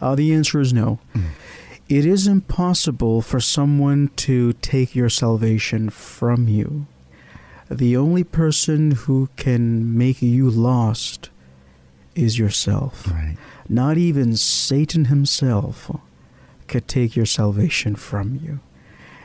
[0.00, 0.98] Uh, the answer is no.
[1.88, 6.86] It is impossible for someone to take your salvation from you.
[7.68, 11.30] The only person who can make you lost
[12.14, 13.08] is yourself.
[13.10, 13.36] Right.
[13.68, 15.90] Not even Satan himself
[16.68, 18.60] could take your salvation from you.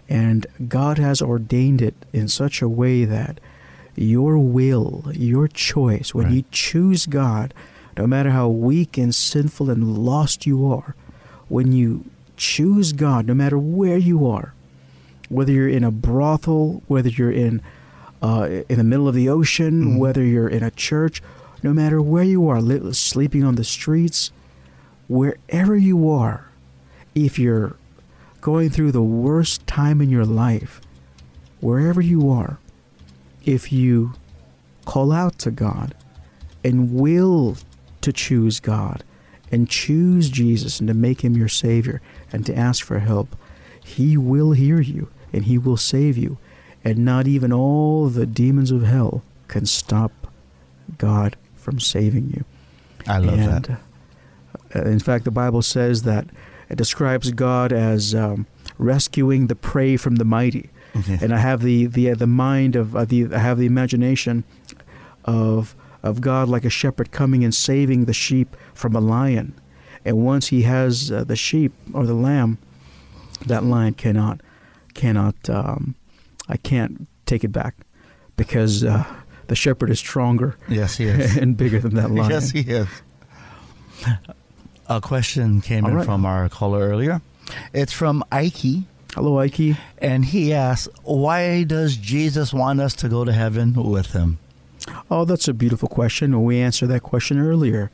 [0.07, 3.39] And God has ordained it in such a way that
[3.95, 7.53] your will, your choice, when you choose God,
[7.97, 10.95] no matter how weak and sinful and lost you are,
[11.47, 12.05] when you
[12.37, 14.53] choose God, no matter where you are,
[15.29, 17.61] whether you're in a brothel, whether you're in
[18.21, 19.97] uh, in the middle of the ocean, Mhm.
[19.99, 21.21] whether you're in a church,
[21.61, 24.31] no matter where you are, li- sleeping on the streets,
[25.07, 26.45] wherever you are,
[27.13, 27.75] if you're
[28.41, 30.81] going through the worst time in your life,
[31.59, 32.57] wherever you are,
[33.45, 34.13] if you
[34.85, 35.93] call out to God
[36.63, 37.57] and will
[38.05, 39.03] to choose God
[39.51, 42.01] and choose Jesus and to make him your Savior
[42.31, 43.35] and to ask for help,
[43.83, 46.37] he will hear you and he will save you.
[46.83, 50.11] And not even all the demons of hell can stop
[50.97, 52.45] God from saving you.
[53.07, 53.79] I love and, that.
[54.75, 56.27] uh, in fact, the Bible says that
[56.69, 58.45] it describes God as um,
[58.77, 60.69] rescuing the prey from the mighty.
[60.95, 61.17] Okay.
[61.21, 64.43] And I have the the uh, the mind of uh, the I have the imagination
[65.25, 65.75] of
[66.05, 69.59] of God like a shepherd coming and saving the sheep from a lion.
[70.05, 72.59] And once he has uh, the sheep or the lamb,
[73.47, 74.39] that lion cannot
[74.93, 75.95] cannot um,
[76.47, 77.75] I can't take it back
[78.37, 79.03] because uh,
[79.47, 81.35] the shepherd is stronger yes, he is.
[81.41, 82.29] and bigger than that lion.
[82.29, 82.87] yes, he is.
[84.87, 86.05] A question came All in right.
[86.05, 87.21] from our caller earlier.
[87.73, 88.83] It's from Ike,
[89.15, 89.75] Hello, Ike.
[89.97, 94.37] and he asks, "Why does Jesus want us to go to heaven with him?"
[95.09, 96.43] Oh, that's a beautiful question.
[96.43, 97.91] We answered that question earlier.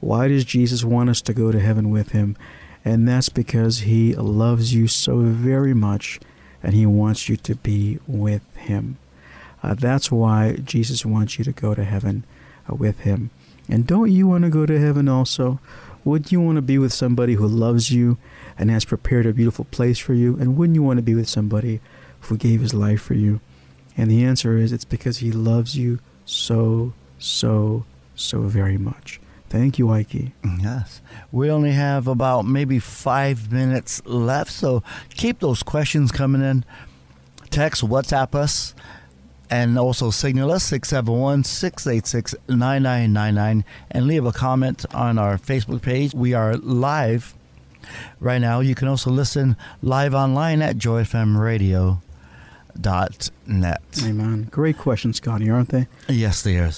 [0.00, 2.36] Why does Jesus want us to go to heaven with him?
[2.84, 6.18] And that's because he loves you so very much
[6.62, 8.98] and he wants you to be with him.
[9.62, 12.24] Uh, that's why Jesus wants you to go to heaven
[12.68, 13.30] uh, with him.
[13.68, 15.60] And don't you want to go to heaven also?
[16.04, 18.18] Would you want to be with somebody who loves you
[18.58, 20.36] and has prepared a beautiful place for you?
[20.38, 21.80] And wouldn't you want to be with somebody
[22.22, 23.40] who gave his life for you?
[23.96, 29.20] And the answer is it's because he loves you so, so, so very much.
[29.48, 30.32] Thank you, Ike.
[30.60, 31.02] Yes.
[31.30, 36.64] We only have about maybe five minutes left, so keep those questions coming in.
[37.50, 38.74] Text, WhatsApp us,
[39.50, 46.14] and also signal us 671 686 9999 and leave a comment on our Facebook page.
[46.14, 47.34] We are live
[48.20, 48.60] right now.
[48.60, 50.78] You can also listen live online at
[52.78, 54.02] joyfmradio.net.
[54.04, 54.48] Amen.
[54.50, 55.86] Great questions, Scotty, aren't they?
[56.08, 56.70] Yes, they are.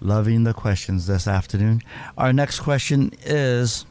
[0.00, 1.82] Loving the questions this afternoon.
[2.16, 3.84] Our next question is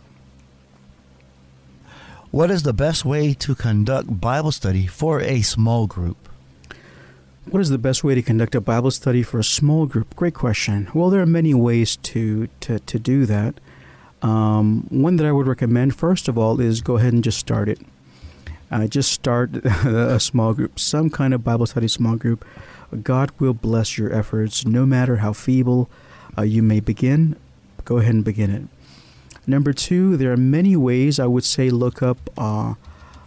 [2.32, 6.30] What is the best way to conduct Bible study for a small group?
[7.50, 10.16] What is the best way to conduct a Bible study for a small group?
[10.16, 10.90] Great question.
[10.94, 13.60] Well, there are many ways to, to, to do that.
[14.22, 17.70] Um, one that I would recommend, first of all, is go ahead and just start
[17.70, 17.80] it.
[18.70, 22.46] Uh, just start a small group, some kind of Bible study small group.
[23.04, 25.90] God will bless your efforts, no matter how feeble
[26.38, 27.36] uh, you may begin.
[27.86, 28.64] Go ahead and begin it.
[29.46, 32.18] Number two, there are many ways I would say look up.
[32.38, 32.76] Uh,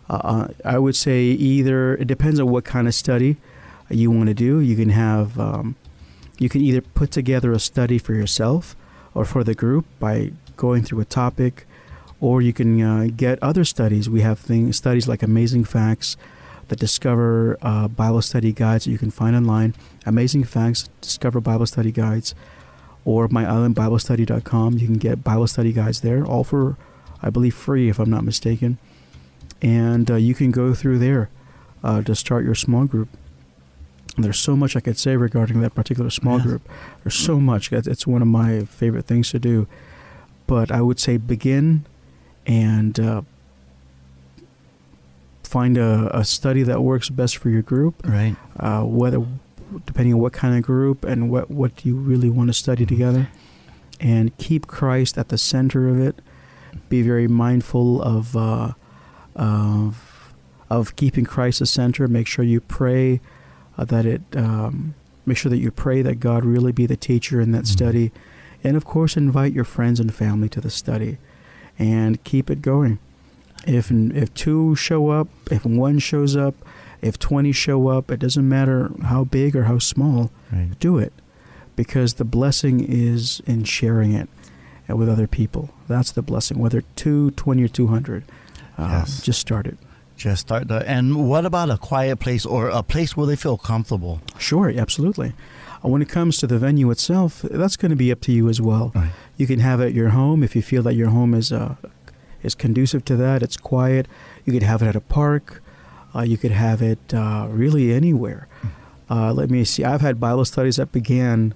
[0.09, 3.37] uh, I would say either it depends on what kind of study
[3.89, 4.61] you want to do.
[4.61, 5.77] You can have, um,
[6.39, 8.77] you can either put together a study for yourself
[9.15, 11.67] or for the group by going through a topic,
[12.21, 14.09] or you can uh, get other studies.
[14.11, 16.17] We have things studies like Amazing Facts,
[16.69, 19.75] the Discover uh, Bible Study Guides that you can find online.
[20.07, 22.35] Amazing Facts, Discover Bible Study Guides,
[23.05, 24.79] or myislandbiblestudy.com.
[24.79, 26.77] You can get Bible study guides there, all for,
[27.23, 28.79] I believe, free if I'm not mistaken.
[29.63, 31.29] And uh, you can go through there
[31.83, 33.09] uh, to start your small group.
[34.19, 36.45] There's so much I could say regarding that particular small Yeah.
[36.45, 36.69] group.
[37.05, 37.73] There's so much.
[37.73, 39.67] It's one of my favorite things to do.
[40.47, 41.85] But I would say begin
[42.47, 43.23] and uh,
[45.45, 48.07] find a, a study that works best for your group.
[48.07, 48.37] Right.
[48.59, 49.25] Uh, whether
[49.87, 53.29] depending on what kind of group and what what you really want to study together,
[54.01, 56.21] and keep Christ at the center of it.
[56.89, 58.73] Be very mindful of uh,
[59.35, 60.33] of
[60.69, 62.07] of keeping Christ the center.
[62.09, 63.21] Make sure you pray
[63.77, 64.23] uh, that it.
[64.35, 64.95] Um,
[65.27, 67.69] make sure that you pray that God really be the teacher in that Mhm.
[67.69, 68.13] study,
[68.65, 71.19] and of course invite your friends and family to the study,
[71.81, 72.99] and keep it going.
[73.67, 76.55] If if two show up, if one shows up,
[77.03, 80.31] if twenty show up, it doesn't matter how big or how small.
[80.53, 80.71] Right.
[80.79, 81.13] Do it,
[81.77, 84.29] because the blessing is in sharing it
[84.89, 85.71] with other people.
[85.89, 86.59] That's the blessing.
[86.59, 88.25] Whether two, twenty, or two hundred,
[88.79, 89.23] uh, Yes.
[89.23, 89.77] just start it.
[90.17, 90.87] Just start the.
[90.89, 94.21] And what about a quiet place or a place where they feel comfortable?
[94.39, 95.33] Sure, absolutely.
[95.85, 98.49] Uh, When it comes to the venue itself, that's going to be up to you
[98.49, 98.93] as well.
[98.95, 99.11] Right.
[99.37, 101.75] You can have it at your home if you feel that your home is uh,
[102.43, 103.43] is conducive to that.
[103.43, 104.07] It's quiet.
[104.45, 105.63] You could have it at a park.
[106.15, 108.49] Uh, you could have it uh, really anywhere.
[109.09, 109.85] Uh, let me see.
[109.85, 111.55] I've had Bible studies that began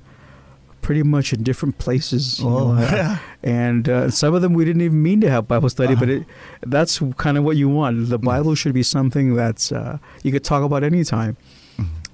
[0.82, 2.40] pretty much in different places.
[2.42, 3.18] Oh, uh, yeah.
[3.42, 6.20] and uh, some of them we didn't even mean to have Bible study, but Uh-huh.
[6.20, 8.08] it, that's kind of what you want.
[8.10, 11.36] The Bible should be something that's uh, you could talk about anytime.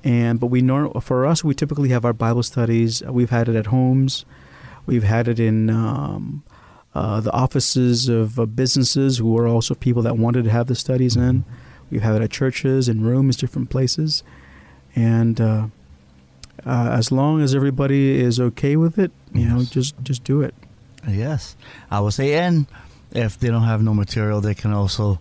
[0.03, 3.03] And but we know for us, we typically have our Bible studies.
[3.03, 4.24] We've had it at homes,
[4.86, 6.42] we've had it in um,
[6.94, 10.74] uh, the offices of uh, businesses who are also people that wanted to have the
[10.74, 11.44] studies in.
[11.90, 14.22] We've had it at churches, in rooms, different places,
[14.94, 15.66] and uh,
[16.64, 20.55] uh, as long as everybody is okay with it, you know, just just do it.
[21.09, 21.57] Yes,
[21.90, 22.66] I would say, and
[23.12, 25.18] if they don't have no material, they can also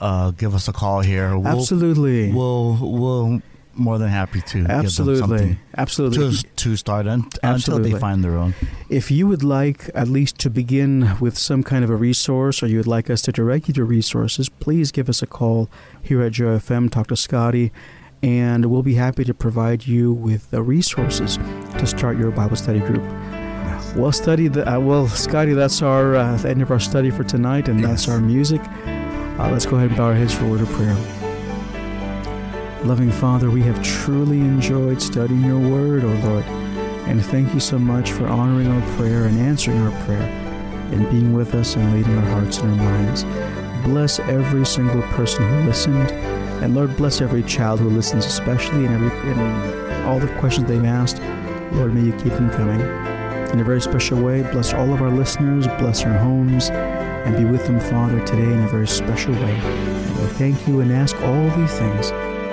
[0.00, 1.36] uh, give us a call here.
[1.38, 2.32] We'll, Absolutely.
[2.32, 3.42] We'll we'll
[3.80, 5.20] more than happy to Absolutely.
[5.20, 6.36] something Absolutely.
[6.36, 8.54] to to start un- until they find their own.
[8.88, 12.66] If you would like at least to begin with some kind of a resource or
[12.66, 15.68] you would like us to direct you to resources, please give us a call
[16.02, 17.72] here at Joy FM, talk to Scotty,
[18.22, 21.38] and we'll be happy to provide you with the resources
[21.78, 23.02] to start your Bible study group.
[23.96, 27.24] Well, study the, uh, well, Scotty, that's our uh, the end of our study for
[27.24, 28.60] tonight, and that's our music.
[28.86, 31.19] Uh, let's go ahead and bow our heads for a word of prayer.
[32.84, 36.44] Loving Father, we have truly enjoyed studying your word, O Lord.
[37.06, 40.22] And thank you so much for honoring our prayer and answering our prayer
[40.90, 43.24] and being with us and leading our hearts and our minds.
[43.84, 46.10] Bless every single person who listened.
[46.62, 49.38] And Lord, bless every child who listens, especially in every in
[50.06, 51.20] all the questions they've asked.
[51.74, 52.80] Lord, may you keep them coming.
[53.50, 57.44] In a very special way, bless all of our listeners, bless their homes, and be
[57.44, 59.54] with them, Father, today in a very special way.
[59.54, 62.10] And we thank you and ask all these things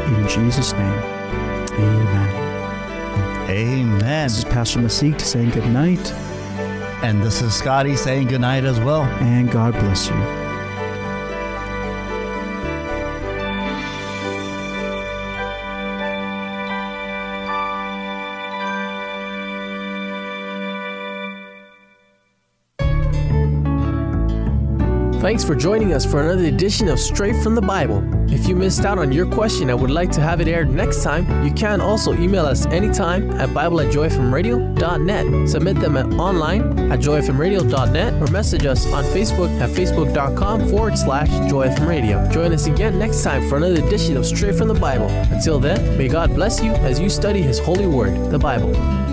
[0.08, 1.04] in Jesus' name.
[1.80, 3.50] Amen.
[3.50, 4.24] Amen.
[4.28, 6.12] This is Pastor Masik saying good night
[7.04, 9.04] And this is Scotty saying good night as well.
[9.04, 10.16] and God bless you.
[25.22, 28.02] Thanks for joining us for another edition of Straight from the Bible.
[28.30, 31.04] If you missed out on your question and would like to have it aired next
[31.04, 35.50] time, you can also email us anytime at Bible at joyfmradio.net.
[35.50, 41.30] Submit them at online at joyfmradio.net or message us on Facebook at facebook.com forward slash
[41.52, 42.32] joyfmradio.
[42.32, 45.08] Join us again next time for another edition of Straight from the Bible.
[45.08, 49.07] Until then, may God bless you as you study His holy word, the Bible.